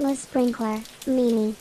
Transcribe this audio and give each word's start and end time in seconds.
Le 0.00 0.14
sprinkler, 0.14 0.80
Mimi. 1.06 1.54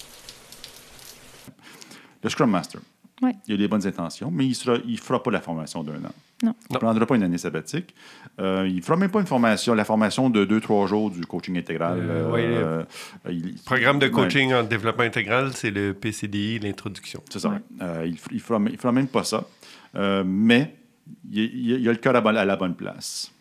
Le 2.23 2.29
Scrum 2.29 2.49
Master. 2.51 2.81
Ouais. 3.21 3.33
Il 3.47 3.55
a 3.55 3.57
des 3.57 3.67
bonnes 3.67 3.85
intentions, 3.85 4.31
mais 4.31 4.45
il 4.45 4.57
ne 4.91 4.97
fera 4.97 5.21
pas 5.21 5.31
la 5.31 5.41
formation 5.41 5.83
d'un 5.83 5.95
an. 6.05 6.13
Non. 6.41 6.55
Il 6.69 6.73
ne 6.75 6.79
prendra 6.79 7.05
pas 7.05 7.15
une 7.17 7.23
année 7.23 7.37
sabbatique. 7.37 7.93
Euh, 8.39 8.65
il 8.69 8.77
ne 8.77 8.81
fera 8.81 8.95
même 8.95 9.11
pas 9.11 9.19
une 9.19 9.27
formation, 9.27 9.73
la 9.73 9.83
formation 9.83 10.29
de 10.29 10.45
2-3 10.45 10.87
jours 10.87 11.11
du 11.11 11.25
coaching 11.25 11.57
intégral. 11.57 11.99
Euh, 11.99 12.33
euh, 12.37 12.83
il- 13.29 13.55
Programme 13.65 13.99
de 13.99 14.05
Ouais. 14.05 14.11
coaching 14.13 14.53
en 14.53 14.63
développement 14.63 15.03
intégral, 15.03 15.51
c'est 15.53 15.71
le 15.71 15.93
PCDI, 15.93 16.59
l'introduction. 16.59 17.21
C'est 17.29 17.39
ça. 17.39 17.49
Ouais. 17.49 17.57
Euh, 17.81 18.05
il 18.07 18.13
ne 18.35 18.39
fera, 18.39 18.91
même 18.93 19.07
pas 19.07 19.25
ça. 19.25 19.45
Euh, 19.95 20.23
mais 20.25 20.75
il, 21.29 21.39
il- 21.43 21.79
il 21.81 21.89
a 21.89 21.91
le 21.91 21.97
cœur 21.97 22.15
à 22.15 22.45
la 22.45 22.55
bonne 22.55 22.75
place. 22.75 23.33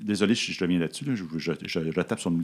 Désolé 0.00 0.34
si 0.34 0.52
je 0.52 0.60
reviens 0.62 0.78
là-dessus. 0.78 1.04
là. 1.04 1.14
Je, 1.14 1.24
je, 1.38 1.52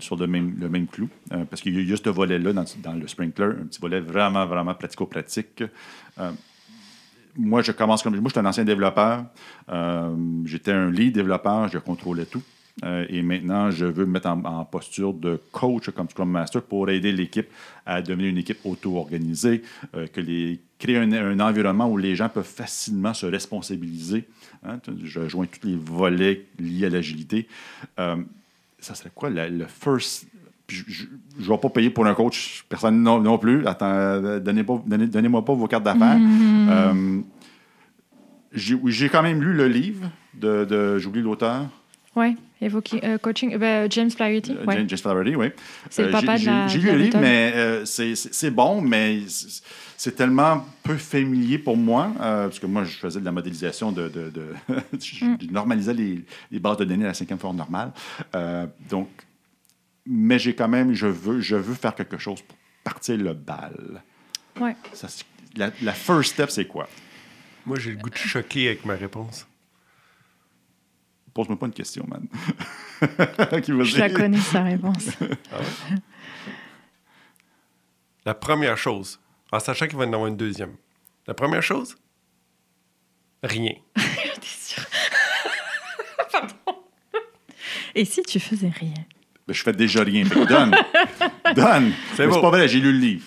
sur, 0.01 0.16
le, 0.16 0.27
même, 0.27 0.87
clou. 0.87 1.09
euh, 1.32 1.45
parce 1.45 1.61
qu'il 1.61 1.75
y 1.75 1.79
a 1.82 1.84
juste 1.87 2.05
ce 2.06 2.10
volet-là 2.10 2.52
dans, 2.52 2.65
dans 2.83 2.95
le 2.95 3.06
sprinkler, 3.06 3.45
un 3.45 3.66
petit 3.66 3.80
volet 3.80 4.01
vraiment, 4.01 4.47
vraiment 4.47 4.74
pratico-pratique. 4.74 5.62
Euh, 6.19 6.30
moi, 7.37 7.62
je 7.62 7.73
commence 7.73 8.02
comme. 8.02 8.15
Moi, 8.15 8.24
je 8.29 8.30
suis 8.33 8.41
un 8.41 8.46
ancien 8.48 8.65
développeur. 8.65 9.24
Euh, 9.69 10.15
J'étais 10.45 10.73
un 10.73 10.91
lead 10.91 11.15
développeur, 11.15 11.69
je 11.69 11.79
contrôlais 11.79 12.27
tout. 12.27 12.43
Euh, 12.84 13.04
et 13.10 13.20
maintenant, 13.22 13.70
je 13.70 13.84
veux 13.84 14.06
me 14.06 14.12
mettre 14.12 14.28
en, 14.28 14.42
en 14.44 14.64
posture 14.64 15.12
de 15.12 15.38
coach 15.52 15.90
comme 15.90 16.08
Scrum 16.08 16.30
Master 16.30 16.62
pour 16.62 16.88
aider 16.88 17.12
l'équipe 17.12 17.48
à 17.84 18.00
devenir 18.00 18.28
une 18.30 18.38
équipe 18.38 18.58
auto-organisée, 18.64 19.62
euh, 19.95 20.06
que 20.06 20.20
les, 20.22 20.58
créer 20.78 20.96
un, 20.96 21.12
un 21.12 21.38
environnement 21.40 21.88
où 21.90 21.98
les 21.98 22.16
gens 22.16 22.28
peuvent 22.30 22.45
facilement 22.46 23.12
se 23.12 23.26
responsabiliser. 23.26 24.24
Hein, 24.64 24.78
je 25.04 25.28
joins 25.28 25.46
tous 25.46 25.66
les 25.68 25.76
volets 25.76 26.46
liés 26.58 26.86
à 26.86 26.88
l'agilité. 26.88 27.46
Euh, 27.98 28.16
ça 28.78 28.95
serait 28.95 29.10
quoi 29.14 29.28
la- 29.28 29.48
le 29.50 29.66
first. 29.66 30.26
Je 30.68 31.04
ne 31.38 31.45
vais 31.45 31.59
pas 31.59 31.68
payer 31.68 31.90
pour 31.90 32.06
un 32.06 32.14
coach, 32.14 32.64
personne 32.70 33.02
non, 33.02 33.20
non 33.20 33.36
plus. 33.36 33.66
Attends, 33.66 34.38
donnez 34.40 34.64
pas- 34.64 34.82
donnez- 34.86 35.09
donnez-moi 35.09 35.45
pas 35.45 35.52
vos 35.52 35.66
cartes 35.66 35.84
d'affaires. 35.84 36.16
Euh, 36.18 37.20
j'ai 38.52 38.79
j'ai 38.86 39.09
quand 39.09 39.23
même 39.23 39.42
lu 39.42 39.52
le 39.54 39.68
livre 39.68 40.10
de, 40.34 40.64
de 40.64 40.98
j'oublie 40.98 41.20
l'auteur, 41.23 41.66
Oui, 42.15 42.37
évoquer 42.60 43.01
euh, 43.05 43.16
coaching. 43.16 43.57
ben, 43.57 43.91
James 43.91 44.10
Flaherty, 44.10 44.52
euh, 44.52 44.65
ouais. 44.66 44.85
James 44.87 44.99
Flaherty, 44.99 45.35
oui. 45.35 45.46
C'est 45.88 46.02
le 46.02 46.09
Euh, 46.09 46.13
papa 46.13 46.38
de 46.38 46.45
la- 46.45 46.66
J'ai 46.69 46.79
lu 46.79 46.93
le 46.93 46.99
livre, 46.99 47.19
mais 47.19 47.52
euh, 47.54 47.85
c'est- 47.87 48.51
bon, 48.51 48.82
mais 48.82 49.21
c'est- 49.29 50.15
tellement 50.16 50.66
peu 50.82 50.96
familier 50.99 51.59
pour 51.59 51.77
moi, 51.77 52.13
euh, 52.21 52.49
parce 52.49 52.59
que 52.59 52.66
moi, 52.66 52.85
je 52.85 52.96
faisais 52.96 53.21
de 53.21 53.24
la 53.24 53.32
modélisation 53.32 53.93
de... 53.93 54.09
de, 54.09 54.29
de- 54.30 54.54
je 55.01 55.24
Mm. 55.24 55.38
je 55.41 55.46
normalisais 55.46 55.95
les, 55.95 56.23
les 56.51 56.59
bases 56.59 56.77
de 56.79 56.85
données 56.85 57.04
à 57.04 57.09
la 57.09 57.15
cinquième 57.15 57.38
forme 57.38 57.57
normale. 57.57 57.93
Euh, 58.35 58.66
donc, 58.91 59.09
mais 60.04 60.38
j'ai 60.38 60.54
quand 60.54 60.69
même, 60.69 60.93
je 60.93 61.07
veux, 61.07 61.41
je 61.41 61.57
veux 61.57 61.74
faire 61.74 61.95
quelque 61.95 62.19
chose 62.19 62.43
pour 62.43 62.57
partir 62.85 63.16
le 63.16 63.32
bal. 63.32 64.03
C'est- 64.93 65.25
la, 65.56 65.71
la 65.82 65.93
first 65.93 66.32
step, 66.34 66.50
c'est 66.50 66.66
quoi? 66.66 66.88
Moi, 67.65 67.78
j'ai 67.78 67.93
le 67.93 67.97
goût 67.97 68.10
de 68.10 68.16
choquer 68.16 68.66
avec 68.69 68.84
ma 68.84 68.94
réponse. 68.97 69.47
Pose-moi 71.34 71.59
pas 71.59 71.66
une 71.66 71.72
question, 71.72 72.06
man. 72.09 72.27
Qui 73.62 73.72
va 73.72 73.84
Je 73.84 73.99
la 73.99 74.11
connais, 74.11 74.38
sa 74.38 74.62
réponse. 74.62 75.11
La 78.25 78.34
première 78.34 78.77
chose, 78.78 79.19
en 79.50 79.59
sachant 79.59 79.87
qu'il 79.87 79.97
va 79.99 80.05
y 80.05 80.09
en 80.09 80.12
avoir 80.12 80.28
une 80.28 80.37
deuxième. 80.37 80.77
La 81.27 81.34
première 81.34 81.62
chose, 81.62 81.97
rien. 83.43 83.72
T'es 83.94 84.03
sûr? 84.43 84.83
Pardon. 86.33 86.55
Et 87.94 88.05
si 88.05 88.22
tu 88.22 88.38
faisais 88.38 88.69
rien? 88.71 88.94
Ben, 89.47 89.55
je 89.55 89.62
fais 89.62 89.72
déjà 89.72 90.05
rien. 90.05 90.25
Fait 90.25 90.34
que 90.34 90.44
donne. 90.47 90.75
donne. 91.55 91.93
C'est 92.15 92.27
Mais 92.27 92.41
pas 92.41 92.50
vrai, 92.50 92.69
j'ai 92.69 92.78
lu 92.81 92.93
le 92.93 92.99
livre. 92.99 93.27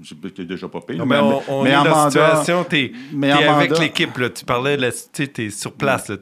Je 0.00 0.08
sais 0.14 0.14
que 0.30 0.42
déjà 0.42 0.68
pas 0.68 0.80
payé. 0.80 0.98
Non, 0.98 1.06
mais 1.06 1.18
on, 1.18 1.42
on 1.48 1.66
est 1.66 1.72
dans 1.72 1.82
la 1.84 1.90
Amanda- 1.90 2.10
situation, 2.10 2.64
t'es 2.64 2.92
mais 3.12 3.32
avec 3.32 3.76
l'équipe, 3.78 4.16
là. 4.18 4.30
Tu 4.30 4.44
parlais, 4.44 4.76
tu 4.76 4.92
sais, 5.12 5.26
t'es 5.26 5.50
sur 5.50 5.72
place, 5.74 6.08
là. 6.08 6.16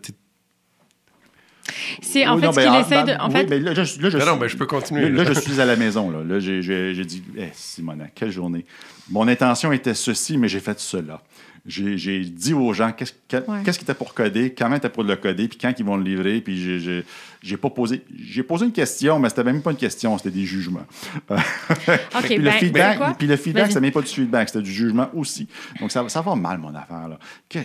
C'est 2.03 2.27
en 2.27 2.35
Oui, 2.37 2.41
fait 2.41 2.47
non, 2.47 2.53
ce 2.53 2.57
ben, 2.57 2.63
qu'il 2.63 2.73
ah, 2.75 2.81
essaie 2.81 3.03
de. 3.03 3.07
ben, 3.07 3.21
En 3.21 3.27
oui, 3.29 3.33
fait, 3.35 3.45
ben, 3.47 3.63
là, 3.63 3.75
je, 3.75 3.81
là, 3.81 3.85
je 3.87 4.03
Non, 4.03 4.11
suis- 4.11 4.19
non, 4.33 4.37
ben, 4.37 4.49
je 4.49 4.57
peux 4.57 4.67
continuer. 4.67 5.09
Là, 5.09 5.25
je 5.25 5.39
suis 5.41 5.61
à 5.61 5.65
la 5.65 5.77
maison. 5.77 6.11
Là, 6.11 6.19
là 6.25 6.39
j'ai, 6.41 6.63
j'ai- 6.63 6.95
j'ai 6.95 7.05
dit, 7.05 7.23
eh, 7.37 7.49
Simona, 7.53 8.07
quelle 8.15 8.31
journée. 8.31 8.65
Mon 9.11 9.27
intention 9.29 9.73
était 9.73 9.95
ceci, 9.95 10.37
mais 10.39 10.49
j'ai 10.49 10.61
fait 10.61 10.79
cela. 10.81 11.23
J'ai, 11.69 11.99
j'ai 11.99 12.21
dit 12.21 12.55
aux 12.55 12.73
gens 12.73 12.93
qu'est-ce, 12.93 13.13
que- 13.29 13.39
Ouais. 13.51 13.59
qu'est-ce 13.65 13.79
qui 13.79 13.85
était 13.85 13.95
pour 13.95 14.15
coder, 14.15 14.55
comment 14.57 14.77
était 14.77 14.89
pour 14.89 15.03
le 15.03 15.17
coder, 15.17 15.49
puis 15.49 15.59
quand 15.61 15.73
ils 15.77 15.85
vont 15.85 15.97
le 15.97 16.05
livrer. 16.05 16.41
Puis 16.41 16.63
j'ai, 16.63 16.79
j'ai, 16.79 17.05
j'ai 17.43 17.57
pas 17.57 17.71
posé. 17.71 18.05
J'ai 18.17 18.45
posé 18.45 18.67
une 18.67 18.73
question, 18.73 19.19
mais 19.19 19.29
c'était 19.31 19.43
même 19.43 19.61
pas 19.63 19.73
une 19.73 19.77
question, 19.77 20.17
c'était 20.17 20.31
des 20.31 20.45
jugements. 20.45 20.87
OK, 21.31 21.37
puis, 22.23 22.37
ben, 22.39 22.45
le 22.45 22.51
c'est 22.53 22.59
feedback, 22.59 22.99
quoi? 22.99 23.15
puis 23.19 23.27
le 23.27 23.37
feedback, 23.37 23.67
c'était 23.69 23.81
même 23.81 23.91
pas 23.93 24.01
du 24.01 24.07
feedback, 24.07 24.49
c'était 24.49 24.63
du 24.63 24.73
jugement 24.73 25.09
aussi. 25.15 25.49
Donc 25.81 25.91
ça, 25.91 26.09
ça 26.09 26.21
va 26.23 26.37
mal, 26.37 26.59
mon 26.59 26.73
affaire. 26.75 27.09
Là. 27.09 27.19
Que- 27.49 27.59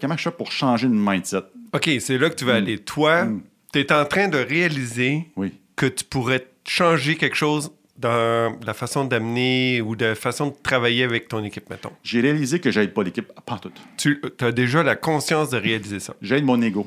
comment 0.00 0.16
je 0.16 0.22
fais 0.22 0.30
pour 0.30 0.52
changer 0.52 0.86
de 0.86 0.92
mindset? 0.94 1.42
OK, 1.76 1.90
c'est 2.00 2.18
là 2.18 2.30
que 2.30 2.34
tu 2.34 2.44
vas 2.44 2.54
aller. 2.54 2.78
Toi, 2.78 3.24
Mm. 3.26 3.42
tu 3.72 3.78
es 3.80 3.92
en 3.92 4.04
train 4.04 4.28
de 4.28 4.38
réaliser 4.38 5.26
Oui. 5.36 5.52
que 5.76 5.86
tu 5.86 6.04
pourrais 6.04 6.46
changer 6.66 7.16
quelque 7.16 7.36
chose 7.36 7.70
dans 7.98 8.58
la 8.64 8.74
façon 8.74 9.04
d'amener 9.06 9.80
ou 9.80 9.96
de 9.96 10.04
la 10.06 10.14
façon 10.14 10.48
de 10.48 10.54
travailler 10.62 11.02
avec 11.04 11.28
ton 11.28 11.42
équipe, 11.44 11.70
mettons. 11.70 11.92
J'ai 12.02 12.20
réalisé 12.20 12.60
que 12.60 12.70
j'aide 12.70 12.92
pas 12.92 13.02
l'équipe, 13.02 13.32
pas 13.46 13.58
tout. 13.58 13.72
Tu 13.96 14.20
as 14.40 14.52
déjà 14.52 14.82
la 14.82 14.96
conscience 14.96 15.50
de 15.50 15.56
réaliser 15.56 15.98
ça. 16.00 16.14
J'aide 16.20 16.44
mon 16.44 16.60
ego. 16.60 16.86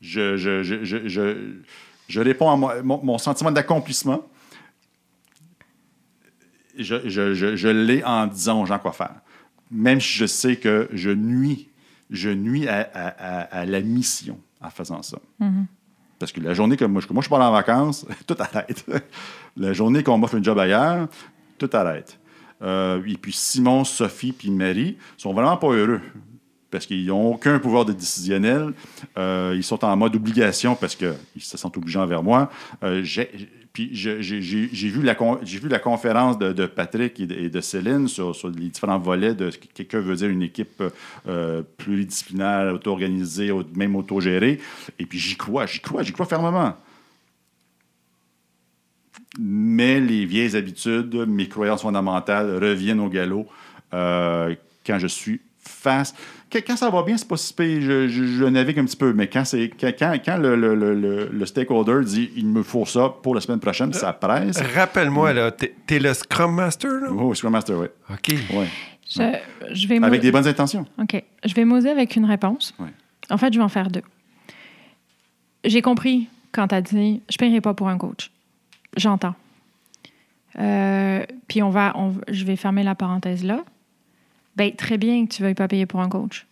Je, 0.00 0.36
je, 0.36 0.62
je, 2.08 2.20
réponds 2.20 2.50
à 2.50 2.56
mon, 2.56 2.82
mon- 2.82 3.04
mon 3.04 3.18
sentiment 3.18 3.52
d'accomplissement. 3.52 4.26
Je 6.78 7.68
l'ai 7.68 8.02
en 8.02 8.26
disant 8.26 8.62
aux 8.62 8.66
gens 8.66 8.78
quoi 8.78 8.92
faire. 8.92 9.14
Même 9.70 10.00
si 10.00 10.16
je 10.18 10.26
sais 10.26 10.56
que 10.56 10.88
je 10.92 11.10
nuis, 11.10 11.68
je 12.12 12.30
nuis 12.30 12.68
à, 12.68 12.88
à- 12.94 13.08
à- 13.08 13.40
à 13.60 13.66
la 13.66 13.80
mission 13.80 14.38
en 14.60 14.70
faisant 14.70 15.02
ça. 15.02 15.18
Parce 16.18 16.30
que 16.30 16.40
la 16.40 16.54
journée 16.54 16.76
que 16.76 16.84
moi, 16.84 17.02
je- 17.06 17.12
moi 17.12 17.22
je 17.22 17.28
pars 17.28 17.40
en 17.40 17.50
vacances, 17.50 18.06
tout 18.28 18.36
arrête. 18.38 18.86
La 19.56 19.72
journée 19.72 20.04
qu'on 20.04 20.18
m'offre 20.18 20.36
un 20.36 20.42
job 20.42 20.56
ailleurs, 20.58 21.08
tout 21.58 21.70
arrête. 21.72 22.18
Euh, 22.62 23.02
et 23.06 23.16
puis 23.16 23.32
Simon, 23.32 23.82
Sophie 23.84 24.30
puis 24.32 24.50
Marie 24.50 24.96
sont 25.16 25.32
vraiment 25.32 25.56
pas 25.56 25.68
heureux 25.72 26.00
parce 26.70 26.86
qu'ils 26.86 27.06
n'ont 27.06 27.32
aucun 27.34 27.58
pouvoir 27.58 27.84
de 27.84 27.92
décisionnel. 27.92 28.72
Euh, 29.18 29.52
ils 29.56 29.64
sont 29.64 29.84
en 29.84 29.96
mode 29.96 30.14
obligation 30.14 30.76
parce 30.76 30.94
qu'ils 30.94 31.12
se 31.40 31.56
sentent 31.58 31.76
obligés 31.76 31.98
envers 31.98 32.22
moi. 32.22 32.50
Euh, 32.84 33.02
puis 33.72 33.88
j'ai 33.92 34.18
vu, 34.18 35.02
la 35.02 35.14
vu 35.14 35.68
la 35.68 35.78
conférence 35.78 36.38
de, 36.38 36.66
Patrick 36.66 37.18
et 37.20 37.48
de, 37.48 37.60
Céline 37.60 38.06
sur, 38.06 38.34
les 38.48 38.68
différents 38.68 38.98
volets 38.98 39.34
de 39.34 39.50
ce 39.50 39.58
que 39.58 39.66
quelqu'un 39.72 40.00
veut 40.00 40.16
dire 40.16 40.28
une 40.28 40.42
équipe 40.42 40.82
euh, 41.26 41.62
pluridisciplinaire, 41.78 42.74
auto-organisée, 42.74 43.50
au- 43.50 43.64
même 43.74 43.96
autogérée. 43.96 44.60
Et 44.98 45.06
puis 45.06 45.18
j'y 45.18 45.36
crois, 45.36 45.64
j'y 45.66 45.80
crois, 45.80 46.02
j'y 46.02 46.12
crois 46.12 46.26
fermement. 46.26 46.76
Mais 49.38 50.00
les 50.00 50.26
vieilles 50.26 50.54
habitudes, 50.56 51.14
mes 51.14 51.48
croyances 51.48 51.82
fondamentales 51.82 52.62
reviennent 52.62 53.00
au 53.00 53.08
galop 53.08 53.46
euh, 53.94 54.54
quand 54.86 54.98
je 54.98 55.06
suis 55.06 55.40
face. 55.62 56.14
Quand, 56.50 56.58
quand 56.66 56.76
ça 56.76 56.90
va 56.90 57.02
bien, 57.02 57.16
c'est 57.16 57.26
pas 57.28 57.36
si 57.36 57.54
pire, 57.54 57.80
je, 57.80 58.08
je- 58.08 58.24
je 58.24 58.44
navigue 58.44 58.78
un 58.78 58.84
petit 58.84 58.96
peu, 58.96 59.12
mais 59.12 59.26
quand, 59.28 59.44
c'est, 59.44 59.70
quand, 59.80 59.90
quand- 59.98 60.16
quand 60.24 60.36
le, 60.36 60.54
le- 60.56 60.74
le- 60.74 60.94
le- 60.94 61.28
le 61.32 61.46
stakeholder 61.46 62.04
dit 62.04 62.30
il 62.36 62.46
me 62.46 62.62
faut 62.62 62.84
ça 62.84 63.08
pour 63.22 63.34
la 63.34 63.40
semaine 63.40 63.60
prochaine, 63.60 63.92
ça 63.92 64.12
presse. 64.12 64.60
Rappelle-moi, 64.74 65.32
là, 65.32 65.50
t'es 65.50 65.74
es 65.88 65.98
le 65.98 66.12
Scrum 66.14 66.54
Master, 66.54 66.90
là? 66.90 67.08
Oh, 67.12 67.34
Scrum 67.34 67.52
Master, 67.52 67.78
oui. 67.78 67.86
OK. 68.10 68.34
Ouais. 68.54 68.68
Je, 69.08 69.74
je 69.74 69.86
vais 69.88 70.02
Avec 70.02 70.20
des 70.20 70.30
bonnes 70.32 70.46
intentions. 70.46 70.86
OK. 71.00 71.22
Je 71.44 71.54
vais 71.54 71.64
m'oser 71.64 71.90
avec 71.90 72.16
une 72.16 72.24
réponse. 72.24 72.74
Ouais. 72.78 72.88
En 73.30 73.38
fait, 73.38 73.52
je 73.52 73.58
vais 73.58 73.64
en 73.64 73.68
faire 73.68 73.90
deux. 73.90 74.02
J'ai 75.64 75.80
compris 75.82 76.28
quand 76.50 76.68
tu 76.68 76.74
as 76.74 76.80
dit 76.82 77.22
je 77.30 77.34
ne 77.34 77.38
paierai 77.38 77.60
pas 77.60 77.72
pour 77.74 77.88
un 77.88 77.96
coach. 77.98 78.30
J'entends. 78.96 79.34
Euh, 80.58 81.24
puis 81.48 81.62
on 81.62 81.70
va, 81.70 81.92
on- 81.96 82.14
je 82.28 82.44
vais 82.44 82.56
fermer 82.56 82.82
la 82.82 82.94
parenthèse 82.94 83.42
là. 83.44 83.64
Ben, 84.56 84.74
très 84.74 84.98
bien 84.98 85.26
que 85.26 85.32
tu 85.32 85.42
ne 85.42 85.46
veuilles 85.46 85.54
pas 85.54 85.68
payer 85.68 85.86
pour 85.86 86.00
un 86.00 86.08
coach. 86.08 86.46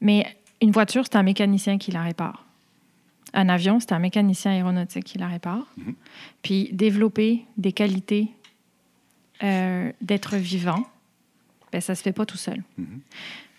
Mais 0.00 0.26
une 0.60 0.70
voiture, 0.70 1.04
c'est 1.04 1.16
un 1.16 1.22
mécanicien 1.22 1.78
qui 1.78 1.90
la 1.90 2.02
répare. 2.02 2.44
Un 3.34 3.48
avion, 3.48 3.80
c'est 3.80 3.92
un 3.92 3.98
mécanicien 3.98 4.52
aéronautique 4.52 5.04
qui 5.04 5.18
la 5.18 5.28
répare. 5.28 5.66
Puis 6.42 6.70
développer 6.72 7.44
des 7.56 7.72
qualités 7.72 8.28
euh, 9.42 9.92
d'être 10.00 10.36
vivant, 10.36 10.84
ben, 11.72 11.80
ça 11.80 11.92
ne 11.92 11.96
se 11.96 12.02
fait 12.02 12.12
pas 12.12 12.24
tout 12.24 12.38
seul. 12.38 12.62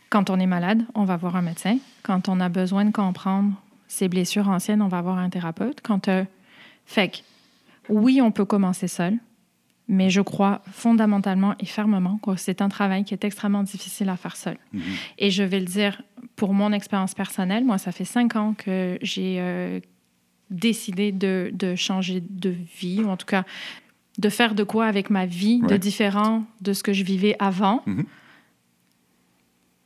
Quand 0.10 0.30
on 0.30 0.40
est 0.40 0.48
malade, 0.48 0.84
on 0.96 1.04
va 1.04 1.18
voir 1.18 1.36
un 1.36 1.42
médecin. 1.42 1.78
Quand 2.02 2.30
on 2.30 2.40
a 2.40 2.50
besoin 2.50 2.86
de 2.86 2.92
comprendre 2.92 3.54
ses 3.88 4.08
blessures 4.08 4.50
anciennes, 4.50 4.82
on 4.82 4.88
va 4.88 5.02
voir 5.02 5.18
un 5.18 5.30
thérapeute. 5.30 5.82
Quand, 5.82 6.08
euh, 6.08 6.24
Fait 6.86 7.10
que, 7.10 7.18
oui, 7.90 8.22
on 8.22 8.32
peut 8.32 8.46
commencer 8.46 8.88
seul, 8.88 9.18
mais 9.88 10.10
je 10.10 10.22
crois 10.22 10.62
fondamentalement 10.72 11.56
et 11.60 11.66
fermement 11.66 12.20
que 12.22 12.36
c'est 12.36 12.62
un 12.62 12.70
travail 12.70 13.04
qui 13.04 13.14
est 13.14 13.24
extrêmement 13.24 13.64
difficile 13.64 14.10
à 14.10 14.18
faire 14.18 14.36
seul. 14.36 14.58
Et 15.18 15.32
je 15.32 15.44
vais 15.44 15.60
le 15.60 15.66
dire 15.66 16.02
pour 16.36 16.54
mon 16.54 16.72
expérience 16.74 17.14
personnelle. 17.14 17.64
Moi, 17.64 17.78
ça 17.78 17.92
fait 17.92 18.06
cinq 18.06 18.36
ans 18.36 18.54
que 18.58 18.98
j'ai 19.02 19.38
euh, 19.40 19.80
décidé 20.50 21.12
de, 21.12 21.52
de 21.54 21.76
changer 21.76 22.22
de 22.22 22.54
vie, 22.80 23.02
ou 23.04 23.10
en 23.10 23.18
tout 23.18 23.26
cas 23.26 23.44
de 24.18 24.30
faire 24.30 24.56
de 24.56 24.64
quoi 24.64 24.86
avec 24.88 25.10
ma 25.10 25.26
vie 25.26 25.60
de 25.62 25.78
différent 25.78 26.44
de 26.62 26.74
ce 26.74 26.84
que 26.84 26.94
je 26.94 27.04
vivais 27.04 27.36
avant. 27.40 27.84
Mhm. 27.86 28.06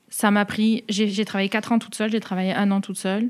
Ça 0.09 0.31
m'a 0.31 0.45
pris. 0.45 0.83
J'ai 0.89 1.07
j'ai 1.09 1.25
travaillé 1.25 1.50
quatre 1.50 1.71
ans 1.71 1.80
toute 1.80 1.95
seule, 1.95 2.12
j'ai 2.12 2.19
travaillé 2.19 2.54
un 2.54 2.71
an 2.71 2.81
toute 2.81 2.97
seule. 2.97 3.30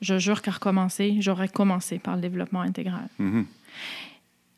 Je 0.00 0.18
jure 0.18 0.42
qu'à 0.42 0.50
recommencer, 0.50 1.16
j'aurais 1.20 1.48
commencé 1.48 1.98
par 1.98 2.16
le 2.16 2.22
développement 2.22 2.60
intégral. 2.60 3.08
Mhm. 3.18 3.46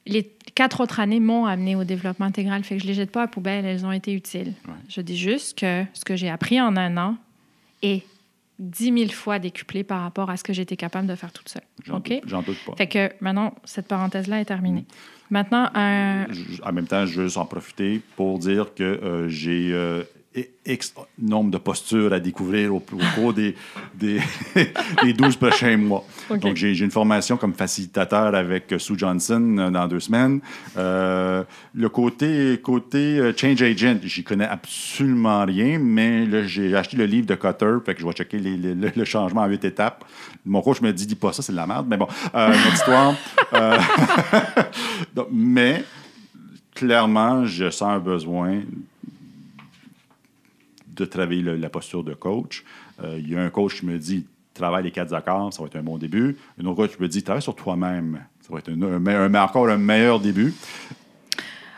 Les 0.06 0.30
quatre 0.54 0.80
autres 0.80 1.00
années 1.00 1.20
m'ont 1.20 1.46
amené 1.46 1.76
au 1.76 1.84
développement 1.84 2.26
intégral, 2.26 2.62
fait 2.62 2.76
que 2.76 2.82
je 2.82 2.86
les 2.86 2.94
jette 2.94 3.10
pas 3.10 3.22
à 3.22 3.26
poubelle, 3.26 3.64
elles 3.64 3.86
ont 3.86 3.92
été 3.92 4.12
utiles. 4.12 4.52
Ouais. 4.68 4.74
Je 4.88 5.00
dis 5.00 5.16
juste 5.16 5.58
que 5.58 5.84
ce 5.94 6.04
que 6.04 6.14
j'ai 6.16 6.28
appris 6.28 6.60
en 6.60 6.76
un 6.76 6.96
an 6.98 7.16
est 7.82 8.04
dix 8.58 8.92
mille 8.92 9.12
fois 9.12 9.38
décuplé 9.38 9.82
par 9.82 10.02
rapport 10.02 10.28
à 10.30 10.36
ce 10.36 10.44
que 10.44 10.52
j'étais 10.52 10.76
capable 10.76 11.06
de 11.08 11.14
faire 11.14 11.32
toute 11.32 11.48
seule. 11.48 11.62
J'en 11.84 11.96
OK? 11.98 12.08
doute- 12.24 12.56
pas. 12.66 12.76
Fait 12.76 12.86
que 12.86 13.10
maintenant, 13.20 13.54
cette 13.64 13.88
parenthèse-là 13.88 14.40
est 14.40 14.44
terminée. 14.44 14.84
Maintenant, 15.30 15.70
un, 15.74 16.26
En 16.62 16.72
même 16.72 16.86
temps, 16.86 17.06
je 17.06 17.14
veux 17.16 17.24
juste 17.24 17.38
en 17.38 17.46
profiter 17.46 18.00
pour 18.14 18.38
dire 18.38 18.74
que 18.74 18.82
euh, 18.84 19.28
j'ai 19.28 19.70
euh, 19.72 20.04
X 20.66 20.92
nombre 21.18 21.50
de 21.52 21.58
postures 21.58 22.12
à 22.12 22.18
découvrir 22.18 22.74
au, 22.74 22.78
au 22.78 22.98
cours 23.14 23.32
des, 23.32 23.54
des, 23.94 24.20
des 25.02 25.12
12 25.12 25.36
prochains 25.36 25.76
mois. 25.76 26.04
Donc, 26.40 26.56
j'ai 26.56 26.76
une 26.76 26.90
formation 26.90 27.36
comme 27.36 27.54
facilitateur 27.54 28.34
avec 28.34 28.72
euh, 28.72 28.78
Sue 28.78 28.98
Johnson 28.98 29.56
euh, 29.58 29.70
dans 29.70 29.86
deux 29.86 30.00
semaines. 30.00 30.40
Euh, 30.76 31.44
le 31.74 31.88
côté, 31.88 32.58
côté 32.62 33.32
Change 33.36 33.62
Agent, 33.62 33.96
j'y 34.02 34.24
connais 34.24 34.46
absolument 34.46 35.44
rien, 35.44 35.78
mais 35.78 36.26
j'ai 36.48 36.74
acheté 36.74 36.96
le 36.96 37.04
livre 37.06 37.26
de 37.26 37.34
Cutter, 37.36 37.76
fait 37.86 37.94
que 37.94 38.00
je 38.00 38.06
vais 38.06 38.12
checker 38.12 38.38
les- 38.38 38.56
les- 38.56 38.74
le, 38.74 38.90
le 38.96 39.04
changement 39.04 39.42
en 39.42 39.46
huit 39.46 39.64
étapes. 39.64 40.04
Mon 40.44 40.62
coach 40.62 40.80
me 40.80 40.92
dit, 40.92 41.06
dis 41.06 41.14
pas 41.14 41.32
ça, 41.32 41.42
c'est 41.42 41.52
de 41.52 41.56
la 41.56 41.66
merde, 41.66 41.86
mais 41.88 41.96
bon, 41.96 42.08
euh, 42.34 42.48
notre 42.48 42.74
histoire. 42.74 43.14
Euh, 43.52 43.78
donc, 45.14 45.28
mais 45.30 45.84
clairement, 46.74 47.44
je 47.44 47.70
sens 47.70 47.90
un 47.90 47.98
besoin 48.00 48.60
de 50.94 51.04
travailler 51.04 51.42
le- 51.42 51.56
la 51.56 51.68
posture 51.70 52.04
de 52.04 52.14
coach. 52.14 52.64
Euh, 53.02 53.16
Il 53.18 53.30
y 53.30 53.36
a 53.36 53.42
un 53.42 53.50
coach 53.50 53.80
qui 53.80 53.86
me 53.86 53.98
dit 53.98 54.26
travaille 54.54 54.84
les 54.84 54.90
quatre 54.92 55.12
accords, 55.14 55.52
ça 55.52 55.62
va 55.62 55.66
être 55.66 55.76
un 55.76 55.82
bon 55.82 55.98
début. 55.98 56.36
Un 56.62 56.64
autre 56.66 56.76
coach 56.76 56.96
qui 56.96 57.02
me 57.02 57.08
dit 57.08 57.22
travaille 57.22 57.42
sur 57.42 57.56
toi-même, 57.56 58.20
ça 58.40 58.52
va 58.52 58.58
être 58.60 58.70
un, 58.70 58.80
un 58.82 59.34
un- 59.34 59.42
encore 59.42 59.68
un 59.68 59.76
meilleur 59.78 60.20
début. 60.20 60.54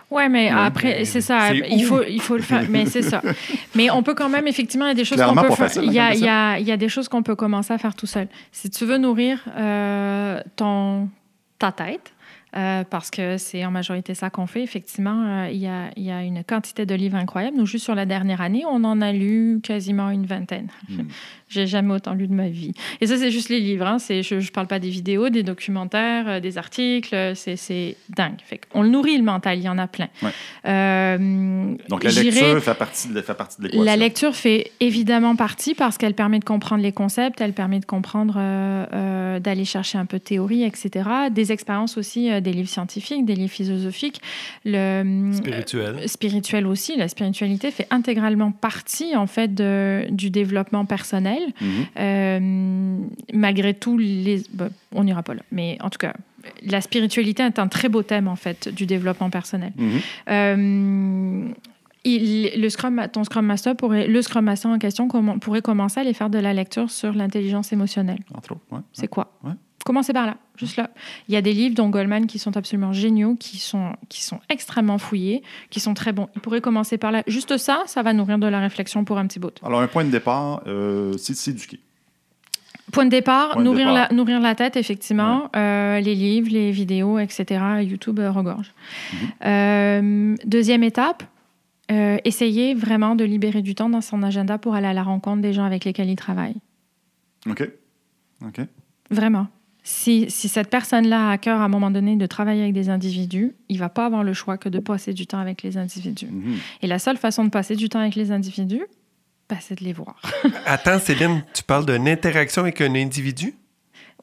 Ouais, 0.09 0.29
mais 0.29 0.49
après, 0.51 1.05
c'est 1.05 1.21
ça. 1.21 1.49
c'est 1.49 1.69
Il 1.71 1.85
faut, 1.85 2.03
il 2.05 2.21
faut 2.21 2.37
le 2.37 2.43
faire. 2.43 2.65
Mais 2.71 2.87
c'est 2.87 3.03
ça. 3.03 3.21
Mais 3.75 3.91
on 3.91 4.05
peut 4.05 4.15
quand 4.15 4.29
même, 4.29 4.47
effectivement, 4.47 4.85
il 4.87 4.89
y 4.89 4.93
a 4.93 4.95
des 4.95 5.05
choses 5.05 5.21
qu'on 5.21 5.35
peut 5.35 5.51
faire. 5.51 5.83
Il 5.83 5.93
y, 5.93 5.99
a, 5.99 6.07
hein, 6.07 6.11
il 6.15 6.21
y, 6.21 6.29
a, 6.29 6.59
il 6.61 6.67
y 6.67 6.71
a 6.71 6.77
des 6.77 6.89
choses 6.89 7.09
qu'on 7.09 7.25
peut 7.25 7.35
commencer 7.35 7.73
à 7.73 7.79
faire 7.79 7.95
tout 7.97 8.07
seul. 8.07 8.29
Si 8.53 8.71
tu 8.71 8.85
veux 8.85 8.99
nourrir 8.99 9.43
euh, 9.57 10.41
ton, 10.55 11.09
ta 11.59 11.73
tête, 11.73 12.13
euh, 12.55 12.85
parce 12.85 13.11
que 13.11 13.37
c'est 13.39 13.65
en 13.65 13.71
majorité 13.71 14.15
ça 14.15 14.31
qu'on 14.31 14.47
fait, 14.47 14.63
effectivement, 14.63 15.45
euh, 15.45 15.51
il, 15.51 15.59
y 15.59 15.69
a, 16.11 16.23
une 16.23 16.45
quantité 16.45 16.87
de 16.87 16.95
livres 16.95 17.17
incroyables. 17.17 17.57
Nous, 17.57 17.67
juste 17.67 17.85
sur 17.85 17.95
la 17.95 18.07
dernière 18.07 18.41
année, 18.41 18.65
on 18.67 18.85
en 18.85 19.03
a 19.03 19.13
lu 19.13 19.61
quasiment 19.63 20.11
une 20.11 20.27
vingtaine. 20.27 20.69
Hmm. 20.89 21.03
J'ai 21.49 21.67
jamais 21.67 21.95
autant 21.95 22.13
lu 22.15 22.27
de 22.27 22.33
ma 22.35 22.49
vie. 22.49 22.73
Et 23.01 23.07
ça, 23.07 23.17
c'est 23.17 23.31
juste 23.31 23.49
les 23.51 23.61
livres. 23.61 23.87
Hein. 23.87 23.99
C'est- 24.01 24.23
Je 24.23 24.35
ne 24.35 24.41
parle 24.53 24.67
pas 24.67 24.79
des 24.81 24.91
vidéos, 24.91 25.29
des 25.29 25.43
documentaires, 25.45 26.29
euh, 26.29 26.41
des 26.41 26.59
articles. 26.59 27.15
C'est- 27.37 27.57
C'est 27.57 27.97
dingue. 28.09 28.35
Fait 28.45 28.61
on 28.75 28.83
le 28.83 28.89
nourrit, 28.89 29.17
le 29.17 29.23
mental. 29.23 29.59
Il 29.59 29.65
y 29.65 29.69
en 29.69 29.79
a 29.79 29.87
plein. 29.87 30.09
Ouais. 30.23 30.31
Euh, 30.67 31.75
Donc 31.89 32.05
la 32.05 32.11
lecture 32.11 32.63
fait 32.63 32.75
partie 32.75 33.09
de, 33.09 33.21
fait 33.21 33.35
partie 33.35 33.59
de 33.59 33.65
l'équation. 33.65 33.85
la 33.85 33.97
lecture 33.97 34.35
fait 34.35 34.73
évidemment 34.81 35.37
partie 35.37 35.75
parce 35.75 35.99
qu'elle 35.99 36.15
permet 36.15 36.39
de 36.39 36.45
comprendre 36.45 36.83
les 36.83 36.93
concepts, 36.93 37.41
elle 37.41 37.53
permet 37.53 37.81
de 37.81 37.85
comprendre, 37.87 38.35
euh, 38.39 38.87
euh, 38.93 39.41
d'aller 39.41 39.65
chercher 39.65 39.99
un 39.99 40.07
peu 40.07 40.19
de 40.19 40.23
théorie, 40.25 40.65
etc. 40.65 41.09
Des 41.31 41.53
expériences 41.53 41.97
aussi, 41.97 42.31
euh, 42.31 42.41
des 42.41 42.53
livres 42.53 42.69
scientifiques, 42.69 43.25
des 43.25 43.35
livres 43.35 43.53
philosophiques. 43.53 44.21
Le, 44.65 45.31
Spirituel. 45.33 45.97
euh, 46.03 46.07
spirituel 46.07 46.67
aussi. 46.67 46.97
La 46.97 47.09
spiritualité 47.09 47.71
fait 47.71 47.87
intégralement 47.91 48.51
partie 48.53 49.15
en 49.17 49.27
fait 49.27 49.55
de- 49.55 50.07
du 50.11 50.31
développement 50.31 50.85
personnel. 50.85 51.36
Mhm. 51.61 51.69
Euh, 51.99 52.99
malgré 53.33 53.75
tout, 53.75 53.99
les... 53.99 54.43
bon, 54.53 54.71
on 54.93 55.05
n'ira 55.05 55.23
pas 55.23 55.35
là. 55.35 55.43
Mais 55.53 55.79
en 55.81 55.91
tout 55.91 55.99
cas, 55.99 56.15
la 56.63 56.81
spiritualité 56.81 57.43
est 57.43 57.59
un 57.59 57.69
très 57.69 57.89
beau 57.89 58.03
thème 58.03 58.29
en 58.29 58.37
fait 58.37 58.69
du 58.69 58.87
développement 58.87 59.31
personnel. 59.31 59.73
Mhm. 59.77 60.01
Euh, 60.31 61.49
il- 62.05 62.61
le 62.61 62.69
Scrum, 62.69 63.03
ton 63.13 63.25
Scrum 63.25 63.45
Master 63.47 63.75
pourrait, 63.77 64.07
le 64.07 64.23
Scrum 64.23 64.45
Master 64.45 64.71
en 64.71 64.79
question 64.79 65.09
comment- 65.09 65.39
pourrait 65.39 65.63
commencer 65.63 65.99
à 65.99 66.03
aller 66.03 66.13
faire 66.15 66.31
de 66.31 66.39
la 66.39 66.53
lecture 66.55 66.91
sur 66.91 67.13
l'intelligence 67.13 67.73
émotionnelle. 67.73 68.21
Entre 68.35 68.53
autres, 68.53 68.61
ouais. 68.71 68.79
C'est 68.93 69.09
quoi? 69.09 69.33
Ouais. 69.43 69.53
Commencez 69.87 70.13
par 70.13 70.27
là, 70.27 70.37
juste 70.57 70.77
là. 70.77 70.91
Il 71.29 71.35
y 71.35 71.37
a 71.37 71.41
des 71.41 71.53
livres 71.53 71.77
dont 71.77 71.89
Goldman 71.91 72.27
qui 72.27 72.41
sont 72.41 72.57
absolument 72.57 72.93
géniaux, 72.93 73.37
qui 73.37 73.59
sont, 73.59 73.93
qui 74.09 74.21
sont 74.25 74.41
extrêmement 74.49 74.99
fouillés, 74.99 75.45
qui 75.71 75.79
sont 75.79 75.95
très 75.95 76.13
bons. 76.13 76.29
Il 76.35 76.41
pourrait 76.41 76.61
commencer 76.61 76.99
par 76.99 77.13
là. 77.13 77.23
Juste 77.29 77.57
ça, 77.57 77.85
ça 77.87 78.03
va 78.03 78.13
nourrir 78.13 78.39
de 78.39 78.49
la 78.49 78.59
réflexion 78.59 79.05
pour 79.05 79.17
un 79.17 79.29
petit 79.29 79.39
bout. 79.39 79.57
Alors, 79.63 79.81
un 79.81 79.87
point 79.87 80.03
de 80.03 80.11
départ, 80.11 80.65
euh, 80.67 81.13
c'est 81.19 81.35
de 81.35 81.39
s'éduquer. 81.39 81.79
Point 82.91 83.05
de 83.05 83.11
départ, 83.11 83.53
Point 83.53 83.63
de 83.63 83.65
nourrir, 83.65 83.87
départ. 83.87 84.09
La, 84.11 84.17
nourrir 84.17 84.41
la 84.41 84.57
tête, 84.57 84.77
effectivement. 84.77 85.51
Euh, 85.55 86.01
les 86.01 86.17
livres, 86.17 86.51
les 86.51 86.73
vidéos, 86.73 87.21
etc. 87.21 87.61
YouTube 87.83 88.19
euh, 88.19 88.33
regorge. 88.33 88.75
Mhm. 89.13 89.29
Euh, 89.47 90.35
deuxième 90.45 90.83
étape, 90.83 91.23
essayer 91.89 92.75
vraiment 92.75 93.15
de 93.15 93.23
libérer 93.23 93.63
du 93.63 93.77
temps 93.77 93.89
dans 93.89 94.01
son 94.01 94.25
agenda 94.25 94.59
pour 94.59 94.75
aller 94.75 94.89
à 94.89 94.93
la 94.93 95.05
rencontre 95.05 95.43
des 95.43 95.53
gens 95.53 95.65
avec 95.65 95.85
lesquels 95.85 96.11
il 96.11 96.17
travaille. 96.17 96.57
OK? 97.49 97.71
OK? 98.45 98.63
Vraiment. 99.13 99.47
Si, 99.89 100.27
si 100.31 100.49
cette 100.49 100.69
personne-là 100.69 101.29
a 101.29 101.31
à 101.31 101.39
cœur 101.39 101.61
à 101.61 101.65
un 101.65 101.69
moment 101.69 101.93
donné 101.93 102.17
de 102.17 102.27
travailler 102.27 102.63
avec 102.63 102.73
des 102.75 102.89
individus, 102.89 103.55
il 103.69 103.79
va 103.79 103.89
pas 103.89 104.07
avoir 104.07 104.25
le 104.25 104.33
choix 104.33 104.59
que 104.59 104.69
de 104.69 104.81
passer 104.81 105.13
du 105.13 105.29
temps 105.29 105.39
avec 105.39 105.63
les 105.63 105.77
individus. 105.79 106.27
Mhm. 106.27 106.57
Et 106.83 106.89
la 106.89 106.99
seule 106.99 107.17
façon 107.17 107.45
de 107.45 107.51
passer 107.51 107.77
du 107.77 107.89
temps 107.89 108.01
avec 108.01 108.17
les 108.17 108.33
individus, 108.33 108.83
bah, 109.49 109.55
c'est 109.61 109.79
de 109.79 109.85
les 109.85 109.93
voir. 109.93 110.21
Attends, 110.67 110.99
Céline, 110.99 111.45
tu 111.55 111.63
parles 111.63 111.87
d'une 111.87 112.09
interaction 112.09 112.63
avec 112.63 112.81
un 112.81 112.93
individu? 112.97 113.55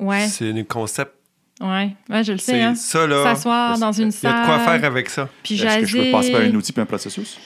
Ouais, 0.02 0.28
C'est 0.28 0.52
un 0.52 0.64
concept. 0.66 1.14
ouais, 1.62 1.96
ouais, 2.10 2.24
je 2.26 2.34
le 2.34 2.40
sais. 2.40 2.52
C'est 2.52 2.62
Hein. 2.62 2.76
ça, 2.76 3.08
là. 3.08 3.24
S'asseoir 3.24 3.80
dans 3.80 3.94
une 3.94 4.08
Il 4.08 4.10
y 4.10 4.12
salle. 4.12 4.36
a 4.36 4.42
de 4.42 4.46
quoi 4.48 4.60
faire 4.60 4.84
avec 4.84 5.10
ça. 5.10 5.30
Puis 5.44 5.56
Est-ce 5.62 5.80
que 5.80 5.86
je 5.86 5.98
peux 5.98 6.12
passer 6.12 6.32
par 6.34 6.42
un 6.42 6.54
outil 6.56 6.74
et 6.76 6.80
un 6.82 6.86
processus? 6.86 7.40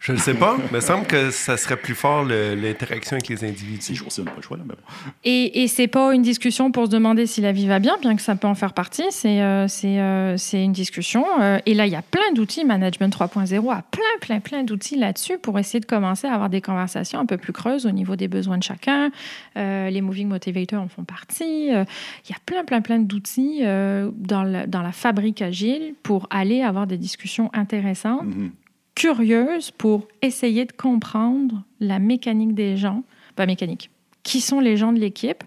Je 0.00 0.12
ne 0.12 0.16
sais 0.16 0.32
pas. 0.32 0.56
Il 0.70 0.74
me 0.74 0.80
semble 0.80 1.06
que 1.06 1.30
ça 1.30 1.58
serait 1.58 1.76
plus 1.76 1.94
fort 1.94 2.24
le- 2.24 2.54
l'interaction 2.54 3.16
avec 3.16 3.28
les 3.28 3.36
Si, 3.36 3.44
individus. 3.44 3.94
je 3.94 4.02
aussi, 4.02 4.20
on 4.20 4.24
n'a 4.24 4.30
pas 4.30 4.38
le 4.38 4.42
choix, 4.42 4.56
là, 4.56 4.62
mais 4.66 4.74
bon. 4.74 5.10
Et, 5.24 5.62
et 5.62 5.68
c'est 5.68 5.88
pas 5.88 6.14
une 6.14 6.22
discussion 6.22 6.72
pour 6.72 6.86
se 6.86 6.90
demander 6.90 7.26
si 7.26 7.42
la 7.42 7.52
vie 7.52 7.66
va 7.66 7.80
bien, 7.80 7.98
bien 8.00 8.16
que 8.16 8.22
ça 8.22 8.34
peut 8.34 8.48
en 8.48 8.54
faire 8.54 8.72
partie. 8.72 9.04
C'est 9.10 9.42
euh, 9.42 9.68
c'est 9.68 10.00
euh, 10.00 10.38
c'est 10.38 10.64
une 10.64 10.72
discussion. 10.72 11.24
euh, 11.40 11.58
et 11.66 11.74
là, 11.74 11.84
il 11.86 11.92
y 11.92 11.96
a 11.96 12.00
plein 12.02 12.32
d'outils. 12.34 12.64
Management 12.64 13.14
3.0 13.14 13.70
a 13.70 13.82
plein, 13.90 14.00
plein, 14.22 14.40
plein 14.40 14.62
d'outils 14.64 14.96
là-dessus 14.96 15.36
pour 15.36 15.58
essayer 15.58 15.80
de 15.80 15.86
commencer 15.86 16.26
à 16.26 16.32
avoir 16.32 16.48
des 16.48 16.62
conversations 16.62 17.20
un 17.20 17.26
peu 17.26 17.36
plus 17.36 17.52
creuses 17.52 17.84
au 17.84 17.90
niveau 17.90 18.16
des 18.16 18.28
besoins 18.28 18.56
de 18.56 18.62
chacun. 18.62 19.10
Euh, 19.58 19.90
les 19.90 20.00
moving 20.00 20.28
motivators 20.28 20.82
en 20.82 20.88
font 20.88 21.04
partie. 21.04 21.68
Euh, 21.74 21.84
Il 22.26 22.30
y 22.30 22.34
a 22.34 22.38
plein, 22.46 22.64
plein, 22.64 22.80
plein 22.80 23.00
d'outils 23.00 23.58
euh, 23.64 24.10
dans, 24.16 24.44
la- 24.44 24.66
dans 24.66 24.80
la 24.82 24.92
fabrique 24.92 25.42
agile 25.42 25.92
pour 26.02 26.26
aller 26.30 26.62
avoir 26.62 26.86
des 26.86 26.96
discussions 26.96 27.50
intéressantes 27.52 28.24
Mhm. 28.24 28.50
Curieuse 29.00 29.70
pour 29.70 30.06
essayer 30.20 30.66
de 30.66 30.72
comprendre 30.72 31.62
la 31.80 31.98
mécanique 31.98 32.54
des 32.54 32.76
gens, 32.76 33.02
pas 33.34 33.46
mécanique, 33.46 33.90
qui 34.22 34.42
sont 34.42 34.60
les 34.60 34.76
gens 34.76 34.92
de 34.92 34.98
l'équipe 34.98 35.42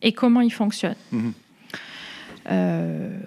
et 0.00 0.12
comment 0.12 0.40
ils 0.40 0.52
fonctionnent. 0.52 0.96
Mhm. 1.12 1.32
Euh, 2.50 3.18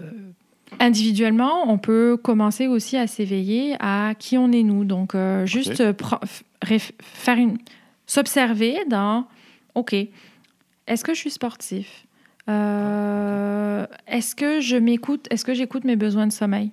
individuellement, 0.80 1.70
on 1.72 1.78
peut 1.78 2.18
commencer 2.18 2.66
aussi 2.66 2.98
à 2.98 3.06
s'éveiller 3.06 3.76
à 3.80 4.16
qui 4.18 4.36
on 4.40 4.52
est 4.52 4.64
nous. 4.64 4.84
Donc, 4.84 5.14
euh, 5.14 5.46
juste 5.46 5.80
euh, 5.80 5.94
faire 7.00 7.38
une, 7.38 7.60
s'observer 8.08 8.80
dans, 8.90 9.28
OK, 9.76 9.94
est-ce 9.94 11.04
que 11.04 11.14
je 11.14 11.20
suis 11.20 11.32
sportif? 11.32 12.08
Euh, 12.50 13.86
est-ce 14.08 14.34
que 14.34 14.60
je 14.60 14.78
m'écoute? 14.78 15.28
Est-ce 15.30 15.46
que 15.46 15.54
j'écoute 15.54 15.84
mes 15.84 15.98
besoins 15.98 16.26
de 16.26 16.34
sommeil? 16.34 16.72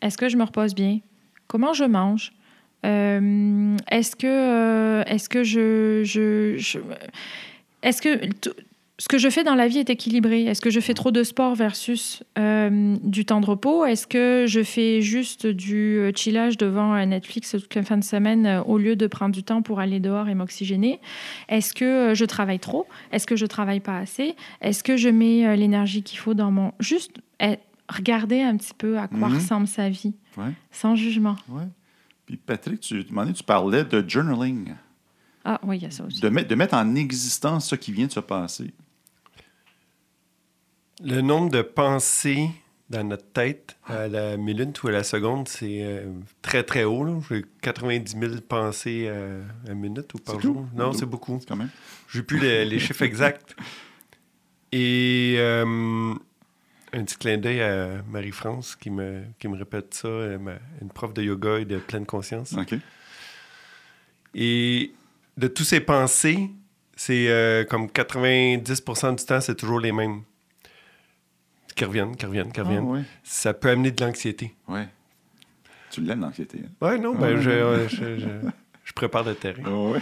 Est-ce 0.00 0.16
que 0.16 0.30
je 0.30 0.38
me 0.38 0.44
repose 0.44 0.74
bien? 0.74 1.00
Comment 1.50 1.72
je 1.72 1.82
mange? 1.82 2.32
Euh, 2.86 3.76
est-ce 3.90 4.14
que, 4.14 4.28
euh, 4.28 5.02
est-ce 5.04 5.28
que 5.28 5.42
je, 5.42 6.02
je, 6.04 6.78
est-ce 7.82 8.00
que 8.00 8.20
ce 8.98 9.08
que 9.08 9.18
je 9.18 9.28
fais 9.30 9.42
dans 9.42 9.56
la 9.56 9.66
vie 9.66 9.78
est 9.78 9.90
équilibré? 9.90 10.44
Est-ce 10.44 10.60
que 10.60 10.70
je 10.70 10.78
fais 10.78 10.94
trop 10.94 11.10
de 11.10 11.24
sport 11.24 11.56
versus 11.56 12.22
euh, 12.38 12.96
du 13.02 13.24
temps 13.24 13.40
de 13.40 13.46
repos? 13.46 13.84
Est-ce 13.84 14.06
que 14.06 14.44
je 14.46 14.62
fais 14.62 15.00
juste 15.00 15.44
du 15.44 16.12
chillage 16.14 16.56
devant 16.56 17.04
Netflix 17.04 17.50
toute 17.50 17.74
la 17.74 17.82
fin 17.82 17.96
de 17.96 18.04
semaine 18.04 18.62
au 18.64 18.78
lieu 18.78 18.94
de 18.94 19.08
prendre 19.08 19.34
du 19.34 19.42
temps 19.42 19.60
pour 19.60 19.80
aller 19.80 19.98
dehors 19.98 20.28
et 20.28 20.36
m'oxygéner? 20.36 21.00
Est-ce 21.48 21.74
que 21.74 22.14
je 22.14 22.24
travaille 22.26 22.60
trop? 22.60 22.86
Est-ce 23.10 23.26
que 23.26 23.34
je 23.34 23.46
travaille 23.46 23.80
pas 23.80 23.98
assez? 23.98 24.36
Est-ce 24.60 24.84
que 24.84 24.96
je 24.96 25.08
mets 25.08 25.56
l'énergie 25.56 26.04
qu'il 26.04 26.20
faut 26.20 26.34
dans 26.34 26.52
mon 26.52 26.70
juste 26.78 27.16
eh, 27.40 27.56
regarder 27.90 28.40
un 28.42 28.56
petit 28.56 28.74
peu 28.74 28.98
à 28.98 29.08
quoi 29.08 29.28
Mhm. 29.28 29.34
ressemble 29.36 29.66
sa 29.66 29.88
vie 29.88 30.14
Ouais, 30.36 30.52
sans 30.70 30.94
jugement. 30.96 31.36
ouais. 31.48 31.66
Puis 32.26 32.36
Patrick, 32.36 32.80
tu, 32.80 33.04
tu 33.04 33.44
parlais 33.44 33.84
de 33.84 34.08
journaling, 34.08 34.74
Ah 35.44 35.60
oui, 35.64 35.78
il 35.78 35.82
y 35.82 35.86
a 35.86 35.90
ça 35.90 36.04
aussi. 36.04 36.20
de, 36.20 36.28
mettre- 36.28 36.48
de 36.48 36.54
mettre 36.54 36.74
en 36.74 36.94
existence 36.94 37.68
ce 37.68 37.74
qui 37.74 37.92
vient 37.92 38.06
de 38.06 38.12
se 38.12 38.20
passer. 38.20 38.72
Le 41.02 41.20
nombre 41.22 41.50
de 41.50 41.62
pensées 41.62 42.50
dans 42.90 43.04
notre 43.04 43.26
tête 43.32 43.76
à 43.86 44.06
la 44.08 44.36
minute 44.36 44.82
ou 44.82 44.88
à 44.88 44.90
la 44.92 45.02
seconde, 45.04 45.48
c'est 45.48 45.82
euh, 45.82 46.10
très, 46.42 46.62
très 46.62 46.84
haut. 46.84 47.22
J'ai 47.30 47.44
90 47.62 48.16
000 48.18 48.34
pensées 48.46 49.04
euh, 49.08 49.42
à 49.68 49.74
minute 49.74 50.12
ou 50.14 50.18
par 50.18 50.38
jour. 50.40 50.56
tout? 50.56 50.66
Non, 50.76 50.92
C'est 50.92 51.06
beaucoup. 51.06 51.40
Quand 51.48 51.56
même. 51.56 51.70
J'ai 52.12 52.22
plus 52.22 52.38
les, 52.38 52.64
les 52.64 52.78
chiffres 52.78 53.02
exacts. 53.02 53.56
Et 54.72 55.36
euh, 55.38 56.14
un 56.92 57.04
petit 57.04 57.16
clin 57.16 57.38
d'œil 57.38 57.60
à 57.62 58.02
Marie-France 58.08 58.74
qui 58.76 58.90
me, 58.90 59.22
qui 59.38 59.48
me 59.48 59.56
répète 59.56 59.94
ça, 59.94 60.08
euh, 60.08 60.38
une 60.82 60.88
prof 60.88 61.12
de 61.14 61.22
yoga 61.22 61.58
et 61.58 61.64
de 61.64 61.78
pleine 61.78 62.06
conscience. 62.06 62.52
OK. 62.54 62.74
Et 64.34 64.92
de 65.36 65.46
tous 65.48 65.64
ces 65.64 65.80
pensées, 65.80 66.50
c'est 66.96 67.28
euh, 67.28 67.64
comme 67.64 67.86
90% 67.86 69.16
du 69.18 69.24
temps, 69.24 69.40
c'est 69.40 69.54
toujours 69.56 69.80
les 69.80 69.92
mêmes. 69.92 70.22
Qui 71.76 71.84
reviennent, 71.84 72.16
qui 72.16 72.26
reviennent, 72.26 72.52
qui 72.52 72.60
Ah, 72.60 72.64
reviennent. 72.64 72.84
ouais. 72.84 73.02
Ça 73.22 73.54
peut 73.54 73.70
amener 73.70 73.90
de 73.92 74.04
l'anxiété. 74.04 74.54
Ouais. 74.68 74.88
Tu 75.90 76.00
l'aimes, 76.02 76.20
l'anxiété. 76.20 76.58
Hein? 76.64 76.68
Ouais, 76.86 76.98
non, 76.98 77.14
Ah, 77.16 77.20
ben, 77.20 77.36
ouais, 77.36 77.42
je, 77.42 77.50
euh, 77.50 77.88
je- 77.88 78.18
je- 78.18 78.48
je 78.84 78.92
prépare 78.92 79.24
le 79.24 79.34
terrain. 79.34 79.62
Ah, 79.64 79.70
ouais. 79.92 80.00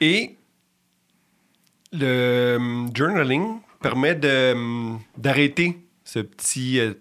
Et 0.00 0.36
le 1.92 2.04
euh, 2.06 2.86
journaling 2.94 3.60
permet 3.82 4.18
euh, 4.24 4.94
d'arrêter 5.18 5.78
ce 6.04 6.20
petit. 6.20 6.78
euh, 6.80 6.94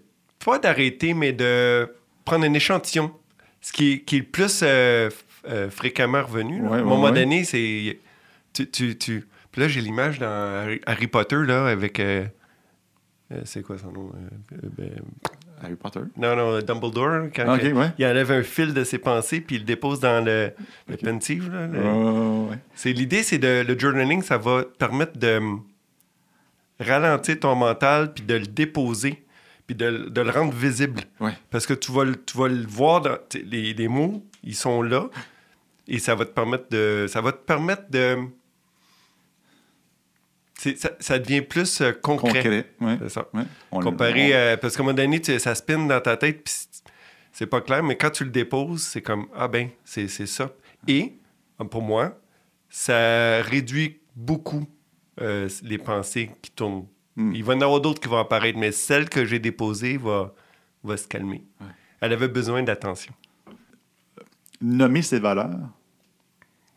pas 0.44 0.58
d'arrêter, 0.60 1.14
mais 1.14 1.32
de 1.34 1.88
prendre 2.26 2.46
un 2.46 2.54
échantillon. 2.54 3.12
Ce 3.62 3.72
qui 3.72 3.92
est, 3.94 4.00
qui 4.00 4.16
est 4.18 4.20
le 4.20 4.26
plus 4.26 4.62
euh, 4.64 5.10
euh, 5.48 5.70
fréquemment 5.70 6.24
revenu. 6.24 6.62
Ouais, 6.64 6.78
à 6.78 6.82
un 6.82 6.84
moment 6.84 7.04
ouais. 7.04 7.12
donné, 7.14 7.44
c'est. 7.44 8.00
Tu, 8.54 8.70
tu, 8.70 8.98
tu- 8.98 9.28
Puis 9.52 9.62
là, 9.62 9.68
j'ai 9.68 9.82
l'image 9.82 10.18
dans 10.20 10.78
Harry, 10.88 11.08
Potter, 11.08 11.38
là, 11.46 11.68
avec. 11.68 12.02
c'est 13.46 13.62
quoi 13.62 13.78
son 13.78 13.92
nom? 13.92 14.12
Ben, 14.78 14.90
Harry 15.64 15.76
Potter? 15.76 16.00
non, 16.18 16.36
non, 16.36 16.60
Dumbledore, 16.60 17.28
quand 17.36 17.44
Ah, 17.48 17.54
OK, 17.56 17.62
que- 17.62 17.72
ouais. 17.72 17.88
il 18.00 18.06
enlève 18.06 18.32
un 18.32 18.42
fil 18.44 18.74
de 18.74 18.84
ses 18.84 18.98
pensées, 18.98 19.42
puis 19.42 19.56
il 19.58 19.60
le 19.60 19.66
dépose 19.66 20.00
dans 20.00 20.24
le, 20.26 20.52
le 20.90 20.98
pensive, 20.98 21.52
là, 21.52 21.68
le- 21.68 21.80
Ouais, 21.80 22.50
ouais. 22.52 22.58
c'est 22.74 22.92
l'idée, 22.94 23.22
c'est 23.24 23.38
de 23.38 23.64
le 23.66 23.78
journaling, 23.80 24.22
ça 24.24 24.38
va 24.40 24.64
permettre 24.80 25.18
de 25.20 25.38
hum, 25.38 25.64
ralentir 26.82 27.40
ton 27.40 27.56
mental 27.56 28.14
puis 28.14 28.24
de 28.24 28.36
le 28.36 28.48
déposer 28.48 29.24
puis 29.68 29.76
de, 29.76 30.10
de 30.10 30.22
le 30.22 30.30
rendre 30.32 30.54
visible. 30.54 31.02
Ouais. 31.20 31.34
Parce 31.50 31.66
que 31.66 31.74
tu 31.74 31.92
vas, 31.92 32.04
le- 32.04 32.22
tu 32.24 32.38
vas 32.38 32.48
le 32.50 32.66
voir 32.68 33.02
dans 33.02 33.18
les, 33.46 33.74
les 33.74 33.88
mots, 33.88 34.24
ils 34.44 34.56
sont 34.56 34.82
là 34.82 35.10
et 35.88 36.00
ça 36.00 36.16
va 36.16 36.26
te 36.26 36.32
permettre 36.32 36.66
de 36.70 37.06
ça 37.10 37.22
va 37.22 37.32
te 37.32 37.44
permettre 37.46 37.90
de 37.90 38.18
ça, 40.78 40.92
ça 41.00 41.18
devient 41.18 41.42
plus 41.42 41.82
euh, 41.82 41.92
concret. 41.92 42.30
Concret. 42.34 42.72
Ouais. 42.82 42.98
C'est 43.02 43.10
ça. 43.10 43.28
Ouais. 43.34 43.44
Comparé 43.82 44.34
à- 44.52 44.58
parce 44.58 44.76
qu'à 44.76 44.84
un 44.84 44.86
moment 44.86 44.96
donné, 44.96 45.20
tu- 45.20 45.40
ça 45.40 45.56
spinne 45.56 45.88
dans 45.88 46.00
ta 46.02 46.18
tête 46.18 46.44
puis 46.44 46.54
c'est- 47.32 47.46
pas 47.48 47.62
clair, 47.62 47.82
mais 47.82 47.98
quand 47.98 48.12
tu 48.12 48.24
le 48.26 48.30
déposes, 48.30 48.84
c'est 48.84 49.02
comme 49.02 49.28
ah 49.36 49.48
ben, 49.48 49.70
c'est 49.86 50.08
c'est 50.08 50.28
ça. 50.28 50.52
Et 50.88 51.14
pour 51.72 51.82
moi, 51.82 52.18
ça 52.70 53.42
réduit 53.42 54.00
beaucoup 54.16 54.68
euh, 55.20 55.50
les 55.64 55.78
pensées 55.78 56.32
qui 56.42 56.52
tournent. 56.52 56.86
Hmm. 57.16 57.34
Il 57.36 57.44
va 57.44 57.54
y 57.54 57.58
en 57.58 57.62
avoir 57.62 57.82
d'autres 57.82 58.00
qui 58.00 58.08
vont 58.08 58.20
apparaître, 58.20 58.58
mais 58.58 58.72
celle 58.72 59.10
que 59.10 59.26
j'ai 59.26 59.40
déposée 59.40 59.98
va, 59.98 60.34
va 60.84 60.98
se 60.98 61.08
calmer. 61.08 61.44
Ouais. 61.60 61.68
Elle 62.00 62.14
avait 62.14 62.28
besoin 62.28 62.64
d'attention. 62.64 63.14
Nommer 64.62 65.02
ses 65.02 65.20
valeurs. 65.20 65.70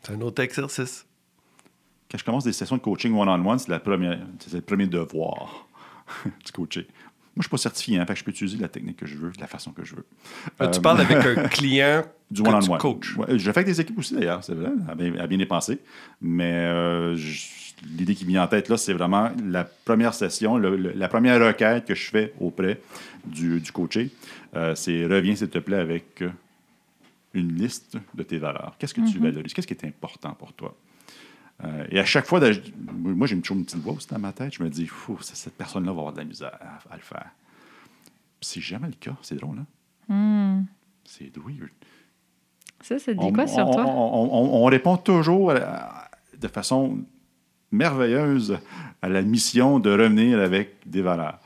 C'est 0.02 0.12
un 0.12 0.20
autre 0.20 0.42
exercice. 0.42 1.06
Quand 2.10 2.18
je 2.18 2.24
commence 2.24 2.44
des 2.44 2.52
sessions 2.52 2.76
de 2.76 2.82
coaching 2.82 3.14
one-on-one, 3.14 3.58
c'est 3.58 3.70
la 3.70 3.80
première, 3.80 4.20
c'est 4.38 4.52
le 4.54 4.60
premier 4.60 4.86
devoir 4.86 5.66
du 6.24 6.52
coacher. 6.52 6.86
Moi, 7.36 7.42
je 7.42 7.42
suis 7.42 7.50
pas 7.50 7.56
certifié, 7.58 7.98
hein, 7.98 8.06
fait 8.06 8.12
que 8.14 8.18
je 8.20 8.24
peux 8.24 8.30
utiliser 8.30 8.58
la 8.58 8.68
technique 8.68 8.96
que 8.96 9.06
je 9.06 9.16
veux, 9.16 9.30
de 9.32 9.40
la 9.40 9.46
façon 9.48 9.72
que 9.72 9.84
je 9.84 9.96
veux. 9.96 10.04
Tu 10.44 10.52
Euh, 10.62 10.80
parles 10.80 11.00
avec 11.00 11.16
un 11.26 11.48
client 11.48 12.04
du 12.30 12.42
que 12.42 12.46
tu 12.48 12.54
one-on-one. 12.54 12.78
coaches. 12.78 13.16
Ouais, 13.16 13.26
je 13.38 13.44
fais 13.50 13.58
avec 13.58 13.66
des 13.66 13.80
équipes 13.80 13.98
aussi, 13.98 14.14
d'ailleurs, 14.14 14.44
c'est 14.44 14.54
vrai, 14.54 14.70
à 14.88 14.94
bien, 14.94 15.14
à 15.18 15.26
bien 15.26 15.38
y 15.40 15.46
penser. 15.46 15.78
Mais 16.22 16.52
euh, 16.54 17.16
l'idée 17.98 18.14
qui 18.14 18.24
me 18.24 18.30
vient 18.30 18.44
en 18.44 18.46
tête, 18.46 18.68
là, 18.68 18.76
c'est 18.76 18.92
vraiment 18.92 19.30
la 19.44 19.64
première 19.64 20.14
session, 20.14 20.56
le- 20.58 20.76
le- 20.76 20.92
la 20.94 21.08
première 21.08 21.44
requête 21.44 21.84
que 21.86 21.94
je 21.96 22.08
fais 22.08 22.32
auprès 22.40 22.80
du, 23.24 23.58
du 23.60 23.72
coaché. 23.72 24.10
euh, 24.54 24.74
c'est 24.76 25.04
reviens, 25.06 25.34
s'il 25.34 25.48
te 25.48 25.58
plaît, 25.58 25.78
avec 25.78 26.22
euh, 26.22 26.30
une 27.34 27.52
liste 27.56 27.96
de 28.14 28.22
tes 28.22 28.38
valeurs. 28.38 28.76
Qu'est-ce 28.78 28.94
que 28.94 29.00
tu 29.10 29.18
valorises? 29.18 29.52
Qu'est-ce 29.52 29.66
qui 29.66 29.74
est 29.74 29.84
important 29.84 30.30
pour 30.38 30.52
toi? 30.52 30.76
Euh, 31.62 31.86
et 31.90 32.00
à 32.00 32.04
chaque 32.04 32.26
fois, 32.26 32.40
moi, 32.92 33.26
j'ai 33.28 33.40
toujours 33.40 33.56
une 33.58 33.64
petite 33.64 33.78
voix 33.80 33.92
aussi 33.92 34.08
dans 34.08 34.18
ma 34.18 34.32
tête. 34.32 34.54
Je 34.54 34.62
me 34.62 34.68
dis, 34.68 34.86
Fou, 34.86 35.16
cette 35.20 35.54
personne-là 35.56 35.92
va 35.92 35.98
avoir 35.98 36.12
de 36.12 36.18
la 36.18 36.24
misère 36.24 36.50
à, 36.60 36.92
à 36.92 36.96
le 36.96 37.02
faire. 37.02 37.30
C'est 38.40 38.60
jamais 38.60 38.88
le 38.88 38.94
cas. 38.94 39.14
C'est 39.22 39.36
drôle, 39.36 39.58
hein? 39.58 39.66
Hmm. 40.12 40.64
C'est 41.04 41.32
weird. 41.36 41.70
Ça, 42.80 42.98
ça 42.98 43.12
dit 43.14 43.18
On, 43.22 43.32
quoi 43.32 43.46
sur 43.46 43.70
toi? 43.70 43.86
on- 43.86 44.24
on- 44.24 44.62
on 44.62 44.64
répond 44.66 44.96
toujours 44.96 45.52
à- 45.52 46.08
de 46.38 46.48
façon 46.48 46.98
merveilleuse 47.72 48.58
à 49.02 49.08
la 49.08 49.22
mission 49.22 49.78
de 49.78 49.90
revenir 49.90 50.38
avec 50.40 50.76
des 50.86 51.02
valeurs. 51.02 51.38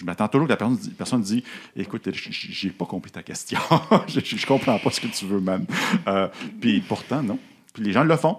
Je 0.00 0.04
m'attends 0.06 0.28
toujours 0.28 0.46
que 0.46 0.52
la 0.52 0.56
personne, 0.56 0.78
la 0.82 0.94
personne 0.96 1.20
dit 1.20 1.44
Écoute, 1.76 2.08
j'ai 2.14 2.70
pas 2.70 2.86
compris 2.86 3.10
ta 3.10 3.22
question. 3.22 3.58
je, 4.08 4.20
je 4.20 4.46
comprends 4.46 4.78
pas 4.78 4.90
ce 4.90 4.98
que 4.98 5.08
tu 5.08 5.26
veux, 5.26 5.40
même. 5.40 5.66
Euh, 6.08 6.26
puis 6.58 6.80
pourtant, 6.80 7.22
non. 7.22 7.38
Puis 7.74 7.82
les 7.84 7.92
gens 7.92 8.02
le 8.04 8.16
font. 8.16 8.38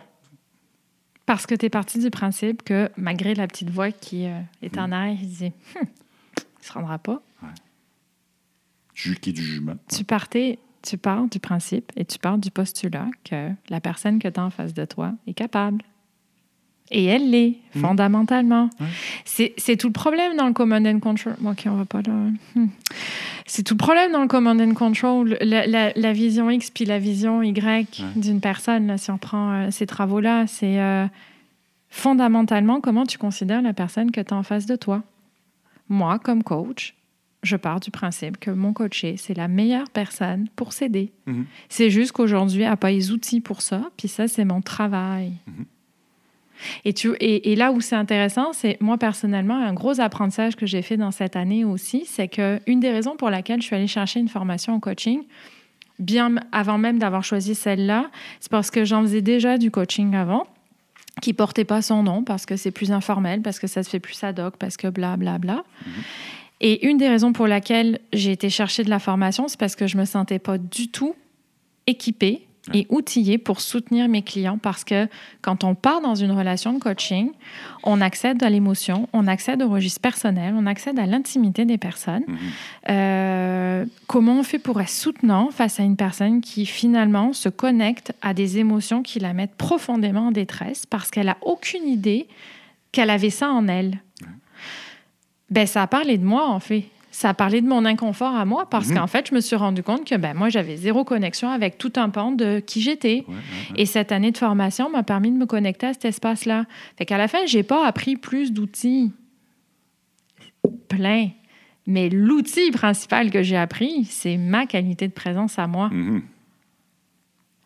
Parce 1.27 1.45
que 1.45 1.53
tu 1.53 1.67
es 1.67 1.69
parti 1.69 1.99
du 1.99 2.09
principe 2.09 2.63
que 2.63 2.89
malgré 2.97 3.35
la 3.35 3.45
petite 3.47 3.69
voix 3.69 3.91
qui 3.91 4.25
euh, 4.25 4.41
est 4.63 4.75
en 4.79 4.91
arrière, 4.91 5.17
il 5.21 5.27
disait 5.27 5.53
Hum, 5.79 5.85
il 6.61 6.65
se 6.65 6.73
rendra 6.73 6.97
pas. 6.97 7.21
Ju- 8.95 9.15
Qui 9.15 9.29
est 9.29 9.33
du 9.33 9.43
jugement. 9.43 9.75
Tu 9.87 10.03
partais, 10.03 10.57
tu 10.81 10.97
pars 10.97 11.27
du 11.29 11.39
principe 11.39 11.91
et 11.95 12.05
tu 12.05 12.17
pars 12.17 12.37
du 12.39 12.49
postulat 12.51 13.07
que 13.23 13.51
la 13.69 13.79
personne 13.81 14.17
que 14.19 14.27
tu 14.27 14.39
as 14.39 14.43
en 14.43 14.49
face 14.49 14.73
de 14.73 14.85
toi 14.85 15.13
est 15.27 15.33
capable. 15.33 15.83
Et 16.93 17.05
elle 17.05 17.29
l'est, 17.29 17.55
fondamentalement. 17.79 18.69
Ouais. 18.79 19.53
C'est 19.57 19.77
tout 19.77 19.87
le 19.87 19.93
problème 19.93 20.35
dans 20.35 20.47
le 20.47 20.53
command 20.53 20.85
and 20.85 20.99
control. 20.99 21.35
Bon, 21.39 21.51
OK, 21.51 21.63
on 21.67 21.75
va 21.75 21.85
pas 21.85 22.01
là. 22.01 22.13
Hmm. 22.55 22.67
C'est 23.45 23.63
tout 23.63 23.73
le 23.75 23.77
problème 23.77 24.11
dans 24.11 24.21
le 24.21 24.27
command 24.27 24.59
and 24.59 24.73
control. 24.73 25.37
La, 25.41 25.65
la- 25.67 25.93
la 25.95 26.13
vision 26.13 26.49
X 26.49 26.69
puis 26.69 26.83
la 26.85 26.99
vision 26.99 27.41
Y 27.41 28.03
d'une 28.17 28.41
personne, 28.41 28.87
là, 28.87 28.97
si 28.97 29.09
on 29.09 29.17
prend 29.17 29.51
euh, 29.53 29.71
ces 29.71 29.85
travaux-là, 29.87 30.47
c'est 30.47 30.79
euh, 30.79 31.05
fondamentalement 31.89 32.81
comment 32.81 33.05
tu 33.05 33.17
considères 33.17 33.61
la 33.61 33.73
personne 33.73 34.11
que 34.11 34.21
tu 34.21 34.33
as 34.33 34.37
en 34.37 34.43
face 34.43 34.65
de 34.65 34.75
toi? 34.75 35.03
Moi, 35.89 36.19
comme 36.19 36.43
coach, 36.43 36.95
je 37.43 37.55
pars 37.57 37.79
du 37.79 37.91
principe 37.91 38.37
que 38.37 38.51
mon 38.51 38.71
coaché, 38.73 39.15
c'est 39.17 39.33
la 39.35 39.47
meilleure 39.47 39.89
personne 39.89 40.47
pour 40.55 40.73
s'aider. 40.73 41.11
Mhm. 41.25 41.45
C'est 41.69 41.89
juste 41.89 42.11
qu'aujourd'hui, 42.13 42.61
elle 42.61 42.69
n'a 42.69 42.77
pas 42.77 42.91
les 42.91 43.11
outils 43.11 43.41
pour 43.41 43.61
ça, 43.61 43.89
puis 43.97 44.07
ça, 44.07 44.27
c'est 44.27 44.45
mon 44.45 44.61
travail. 44.61 45.33
Et, 46.85 46.93
tu, 46.93 47.13
et, 47.19 47.51
et 47.51 47.55
là 47.55 47.71
où 47.71 47.81
c'est 47.81 47.95
intéressant, 47.95 48.53
c'est 48.53 48.77
moi 48.81 48.97
personnellement, 48.97 49.55
un 49.55 49.73
gros 49.73 49.99
apprentissage 49.99 50.55
que 50.55 50.65
j'ai 50.65 50.81
fait 50.81 50.97
dans 50.97 51.11
cette 51.11 51.35
année 51.35 51.65
aussi, 51.65 52.05
c'est 52.05 52.27
que 52.27 52.59
une 52.67 52.79
des 52.79 52.91
raisons 52.91 53.15
pour 53.15 53.29
laquelle 53.29 53.61
je 53.61 53.67
suis 53.67 53.75
allée 53.75 53.87
chercher 53.87 54.19
une 54.19 54.29
formation 54.29 54.73
en 54.73 54.79
coaching, 54.79 55.23
bien 55.99 56.35
avant 56.51 56.77
même 56.77 56.99
d'avoir 56.99 57.23
choisi 57.23 57.55
celle-là, 57.55 58.09
c'est 58.39 58.51
parce 58.51 58.71
que 58.71 58.85
j'en 58.85 59.01
faisais 59.01 59.21
déjà 59.21 59.57
du 59.57 59.71
coaching 59.71 60.15
avant 60.15 60.47
qui 61.21 61.33
portait 61.33 61.65
pas 61.65 61.81
son 61.81 62.03
nom 62.03 62.23
parce 62.23 62.45
que 62.45 62.55
c'est 62.55 62.71
plus 62.71 62.91
informel, 62.91 63.41
parce 63.41 63.59
que 63.59 63.67
ça 63.67 63.83
se 63.83 63.89
fait 63.89 63.99
plus 63.99 64.23
ad 64.23 64.39
hoc, 64.39 64.55
parce 64.57 64.77
que 64.77 64.87
bla 64.87 65.17
bla 65.17 65.37
bla. 65.37 65.63
Et 66.61 66.87
une 66.87 66.97
des 66.97 67.09
raisons 67.09 67.33
pour 67.33 67.47
laquelle 67.47 67.99
j'ai 68.13 68.31
été 68.31 68.49
chercher 68.49 68.83
de 68.83 68.89
la 68.89 68.99
formation, 68.99 69.47
c'est 69.47 69.59
parce 69.59 69.75
que 69.75 69.87
je 69.87 69.97
me 69.97 70.05
sentais 70.05 70.39
pas 70.39 70.57
du 70.57 70.89
tout 70.89 71.15
équipée 71.87 72.47
et 72.73 72.85
outillée 72.89 73.37
pour 73.37 73.59
soutenir 73.59 74.07
mes 74.07 74.21
clients 74.21 74.59
parce 74.59 74.83
que 74.83 75.07
quand 75.41 75.63
on 75.63 75.73
part 75.73 76.01
dans 76.01 76.13
une 76.13 76.31
relation 76.31 76.73
de 76.73 76.79
coaching, 76.79 77.31
on 77.83 78.01
accède 78.01 78.43
à 78.43 78.49
l'émotion, 78.49 79.09
on 79.13 79.27
accède 79.27 79.63
au 79.63 79.69
registre 79.69 79.99
personnel, 79.99 80.53
on 80.55 80.67
accède 80.67 80.99
à 80.99 81.07
l'intimité 81.07 81.65
des 81.65 81.79
personnes. 81.79 82.23
Mhm. 82.27 82.37
Euh, 82.89 83.85
comment 84.07 84.39
on 84.39 84.43
fait 84.43 84.59
pour 84.59 84.79
être 84.79 84.89
soutenant 84.89 85.49
face 85.49 85.79
à 85.79 85.83
une 85.83 85.97
personne 85.97 86.41
qui 86.41 86.67
finalement 86.67 87.33
se 87.33 87.49
connecte 87.49 88.13
à 88.21 88.33
des 88.33 88.59
émotions 88.59 89.01
qui 89.01 89.19
la 89.19 89.33
mettent 89.33 89.55
profondément 89.55 90.27
en 90.27 90.31
détresse 90.31 90.85
parce 90.85 91.09
qu'elle 91.09 91.29
a 91.29 91.37
aucune 91.41 91.87
idée 91.87 92.27
qu'elle 92.91 93.09
avait 93.09 93.31
ça 93.31 93.49
en 93.49 93.67
elle? 93.67 93.99
Ben, 95.49 95.67
ça 95.67 95.81
a 95.81 95.87
parlé 95.87 96.17
de 96.17 96.23
moi, 96.23 96.47
en 96.47 96.59
fait. 96.59 96.85
Ça 97.13 97.29
a 97.29 97.33
parlé 97.33 97.59
de 97.61 97.67
mon 97.67 97.83
inconfort 97.83 98.35
à 98.35 98.45
moi 98.45 98.69
parce 98.69 98.87
Mhm. 98.89 98.95
qu'en 98.97 99.07
fait, 99.07 99.27
je 99.29 99.35
me 99.35 99.41
suis 99.41 99.55
rendu 99.57 99.83
compte 99.83 100.05
que 100.05 100.15
ben, 100.15 100.33
moi, 100.33 100.47
j'avais 100.49 100.77
zéro 100.77 101.03
connexion 101.03 101.49
avec 101.49 101.77
tout 101.77 101.91
un 101.97 102.09
pan 102.09 102.31
de 102.31 102.59
qui 102.65 102.81
j'étais. 102.81 103.25
Ouais, 103.27 103.33
ouais, 103.33 103.39
ouais. 103.75 103.81
Et 103.81 103.85
cette 103.85 104.11
année 104.13 104.31
de 104.31 104.37
formation 104.37 104.89
m'a 104.89 105.03
permis 105.03 105.29
de 105.31 105.35
me 105.37 105.45
connecter 105.45 105.87
à 105.87 105.93
cet 105.93 106.05
espace-là. 106.05 106.65
Fait 106.97 107.05
qu'à 107.05 107.17
la 107.17 107.27
fin, 107.27 107.45
j'ai 107.45 107.63
pas 107.63 107.85
appris 107.85 108.15
plus 108.15 108.53
d'outils. 108.53 109.11
Plein. 110.87 111.29
Mais 111.87 112.09
l'outil 112.09 112.71
principal 112.71 113.31
que 113.31 113.41
j'ai 113.43 113.57
appris, 113.57 114.05
c'est 114.05 114.37
ma 114.37 114.65
qualité 114.65 115.07
de 115.07 115.13
présence 115.13 115.57
à 115.59 115.67
moi. 115.67 115.89
Mhm. 115.89 116.21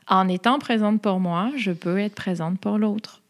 En 0.07 0.27
étant 0.27 0.59
présente 0.59 1.01
pour 1.01 1.19
moi, 1.19 1.51
je 1.57 1.71
peux 1.71 1.97
être 1.99 2.15
présente 2.15 2.59
pour 2.59 2.77
l'autre. 2.77 3.21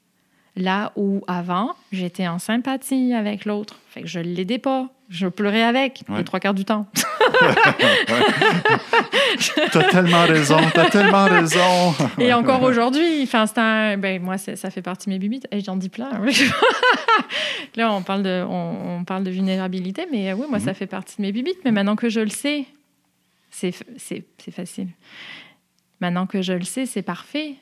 Là 0.56 0.92
où 0.96 1.22
avant, 1.28 1.74
j'étais 1.92 2.28
en 2.28 2.40
sympathie 2.40 3.14
avec 3.14 3.46
l'autre. 3.46 3.80
Fait 3.90 4.02
que 4.02 4.08
je 4.08 4.20
ne 4.20 4.26
l'aidais 4.34 4.60
pas. 4.60 4.90
Je 5.10 5.28
pleurais 5.28 5.62
avec 5.64 6.02
Ouais. 6.10 6.18
les 6.20 6.24
trois 6.24 6.40
quarts 6.40 6.54
du 6.56 6.66
temps. 6.66 6.88
T'as 9.72 9.84
tellement 9.92 10.24
raison, 10.26 10.58
t'as 10.74 10.90
tellement 10.90 11.26
raison. 11.26 11.94
Et 12.20 12.34
encore 12.34 12.62
aujourd'hui, 12.64 13.22
enfin, 13.24 13.46
c'est 13.48 13.58
un- 13.60 13.98
ben, 13.98 14.22
moi, 14.22 14.38
ça 14.38 14.70
fait 14.70 14.82
partie 14.82 15.08
de 15.08 15.14
mes 15.14 15.20
bibites. 15.20 15.48
Et 15.52 15.62
j'en 15.62 15.76
dis 15.76 15.90
plein. 15.90 16.10
Là, 17.76 17.92
on 17.94 18.02
parle, 18.02 18.24
de, 18.24 18.44
on, 18.48 19.00
on 19.00 19.04
parle 19.04 19.24
de 19.24 19.32
vulnérabilité, 19.32 20.08
mais 20.12 20.32
euh, 20.32 20.36
oui, 20.36 20.46
moi, 20.50 20.60
ça 20.60 20.74
fait 20.74 20.88
partie 20.88 21.18
de 21.18 21.22
mes 21.24 21.32
bibites. 21.32 21.60
Mais 21.66 21.72
maintenant 21.72 21.96
que 21.96 22.10
je 22.10 22.20
le 22.22 22.30
sais, 22.30 22.66
c'est 23.52 23.70
f- 23.70 23.84
c'est 23.98 24.24
c'est 24.44 24.52
facile. 24.52 24.88
Maintenant 26.00 26.26
que 26.26 26.42
je 26.42 26.54
le 26.54 26.64
sais, 26.64 26.86
c'est 26.86 27.02
parfait. 27.02 27.56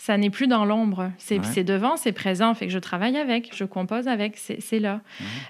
Ça 0.00 0.16
n'est 0.16 0.30
plus 0.30 0.46
dans 0.46 0.64
l'ombre. 0.64 1.10
C'est 1.18 1.40
Ouais. 1.40 1.64
devant, 1.64 1.96
c'est 1.96 2.12
présent. 2.12 2.54
Fait 2.54 2.66
que 2.66 2.72
je 2.72 2.78
travaille 2.78 3.16
avec, 3.16 3.50
je 3.54 3.64
compose 3.64 4.06
avec, 4.08 4.36
c'est 4.36 4.78
là. 4.78 5.00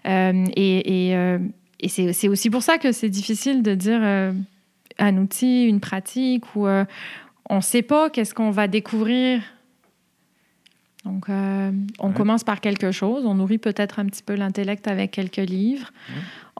Euh, 0.06 0.44
et 0.56 1.08
et, 1.10 1.16
euh, 1.16 1.38
et 1.80 1.88
c'est 1.88 2.28
aussi 2.28 2.48
pour 2.50 2.62
ça 2.62 2.78
que 2.78 2.90
c'est 2.92 3.10
difficile 3.10 3.62
de 3.62 3.74
dire 3.74 4.00
euh, 4.02 4.32
un 4.98 5.16
outil, 5.18 5.66
une 5.66 5.80
pratique, 5.80 6.56
ou 6.56 6.66
on 6.66 7.56
ne 7.56 7.60
sait 7.60 7.82
pas 7.82 8.08
qu'est-ce 8.10 8.34
qu'on 8.34 8.50
va 8.50 8.66
découvrir. 8.68 9.42
Donc, 11.04 11.26
on 11.28 11.72
Ouais. 12.08 12.12
commence 12.14 12.42
par 12.42 12.60
quelque 12.60 12.90
chose, 12.90 13.24
on 13.24 13.34
nourrit 13.34 13.58
peut-être 13.58 13.98
un 13.98 14.06
petit 14.06 14.22
peu 14.22 14.34
l'intellect 14.34 14.88
avec 14.88 15.10
quelques 15.12 15.36
livres, 15.36 15.90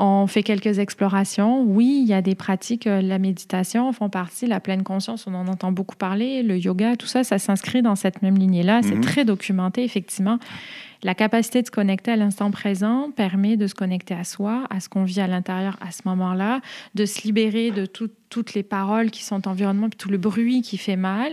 on 0.01 0.27
fait 0.29 0.45
quelques 0.45 0.79
explorations. 0.79 1.63
Oui, 1.63 2.01
il 2.03 2.09
y 2.09 2.15
a 2.15 2.23
des 2.23 2.37
pratiques, 2.37 2.87
euh, 2.87 3.03
la 3.03 3.19
méditation 3.19 3.89
en 3.89 3.93
font 3.93 4.09
partie, 4.09 4.47
la 4.47 4.61
pleine 4.61 4.85
conscience, 4.85 5.27
on 5.27 5.35
en 5.35 5.49
entend 5.49 5.73
beaucoup 5.73 5.97
parler, 5.97 6.43
le 6.45 6.57
yoga, 6.57 6.95
tout 6.97 7.07
ça, 7.09 7.25
ça 7.25 7.39
s'inscrit 7.41 7.83
dans 7.83 7.97
cette 7.97 8.23
même 8.23 8.37
lignée-là. 8.39 8.81
C'est 8.83 8.95
Mhm. 8.95 9.01
très 9.01 9.25
documenté, 9.25 9.83
effectivement. 9.83 10.39
La 11.05 11.15
capacité 11.15 11.63
de 11.63 11.67
se 11.67 11.71
connecter 11.71 12.11
à 12.13 12.17
l'instant 12.17 12.51
présent 12.51 13.11
permet 13.15 13.57
de 13.57 13.67
se 13.69 13.75
connecter 13.75 14.15
à 14.15 14.25
soi, 14.25 14.65
à 14.71 14.81
ce 14.81 14.89
qu'on 14.89 15.05
vit 15.05 15.21
à 15.21 15.27
l'intérieur 15.29 15.77
à 15.81 15.91
ce 15.93 16.03
moment-là, 16.07 16.61
de 16.97 17.05
se 17.07 17.23
libérer 17.23 17.71
de 17.71 17.87
tout- 17.87 18.11
toutes 18.31 18.55
les 18.55 18.65
paroles 18.65 19.11
qui 19.13 19.23
sont 19.25 19.47
environnement, 19.49 19.89
puis 19.89 19.97
tout 19.97 20.11
le 20.11 20.19
bruit 20.19 20.61
qui 20.63 20.77
fait 20.77 20.97
mal. 20.97 21.33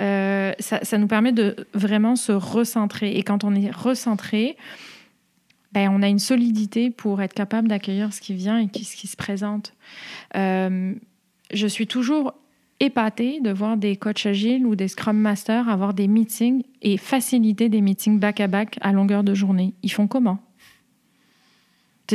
Euh, 0.00 0.52
ça, 0.60 0.78
ça 0.82 0.96
nous 0.98 1.08
permet 1.08 1.32
de 1.32 1.56
vraiment 1.74 2.14
se 2.16 2.30
recentrer. 2.32 3.16
Et 3.16 3.22
quand 3.24 3.42
on 3.44 3.54
est 3.54 3.70
recentré, 3.74 4.56
ben, 5.72 5.88
on 5.92 6.02
a 6.02 6.08
une 6.08 6.18
solidité 6.18 6.90
pour 6.90 7.22
être 7.22 7.34
capable 7.34 7.68
d'accueillir 7.68 8.12
ce 8.12 8.20
qui 8.20 8.34
vient 8.34 8.58
et 8.58 8.68
ce 8.82 8.96
qui 8.96 9.06
se 9.06 9.16
présente. 9.16 9.74
Euh, 10.36 10.94
je 11.52 11.66
suis 11.66 11.86
toujours 11.86 12.34
épatée 12.80 13.40
de 13.40 13.52
voir 13.52 13.76
des 13.76 13.96
coachs 13.96 14.26
agiles 14.26 14.66
ou 14.66 14.74
des 14.74 14.88
scrum 14.88 15.16
masters 15.16 15.68
avoir 15.68 15.94
des 15.94 16.08
meetings 16.08 16.62
et 16.82 16.96
faciliter 16.96 17.68
des 17.68 17.82
meetings 17.82 18.18
back-à-back 18.18 18.78
à 18.80 18.92
longueur 18.92 19.22
de 19.22 19.34
journée. 19.34 19.74
Ils 19.82 19.92
font 19.92 20.06
comment? 20.06 20.38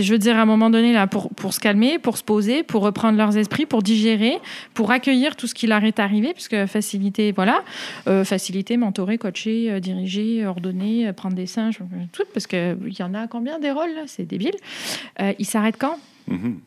Je 0.01 0.11
veux 0.11 0.17
dire, 0.17 0.37
à 0.37 0.41
un 0.41 0.45
moment 0.45 0.69
donné, 0.69 0.93
là, 0.93 1.07
pour, 1.07 1.29
pour 1.29 1.53
se 1.53 1.59
calmer, 1.59 1.99
pour 1.99 2.17
se 2.17 2.23
poser, 2.23 2.63
pour 2.63 2.81
reprendre 2.83 3.17
leurs 3.17 3.37
esprits, 3.37 3.65
pour 3.65 3.81
digérer, 3.81 4.37
pour 4.73 4.91
accueillir 4.91 5.35
tout 5.35 5.47
ce 5.47 5.53
qui 5.53 5.67
leur 5.67 5.83
est 5.83 5.99
arrivé, 5.99 6.33
puisque 6.33 6.65
faciliter, 6.65 7.31
voilà, 7.31 7.63
euh, 8.07 8.23
faciliter, 8.23 8.77
mentorer, 8.77 9.17
coacher, 9.17 9.71
euh, 9.71 9.79
diriger, 9.79 10.45
ordonner, 10.45 11.07
euh, 11.07 11.13
prendre 11.13 11.35
des 11.35 11.47
singes, 11.47 11.79
tout, 12.11 12.23
parce 12.33 12.47
qu'il 12.47 12.95
y 12.97 13.03
en 13.03 13.13
a 13.13 13.27
combien 13.27 13.59
des 13.59 13.71
rôles, 13.71 13.89
C'est 14.07 14.25
débile. 14.25 14.55
Ils 15.39 15.45
s'arrêtent 15.45 15.77
quand? 15.79 15.97
Mhm. 16.27 16.59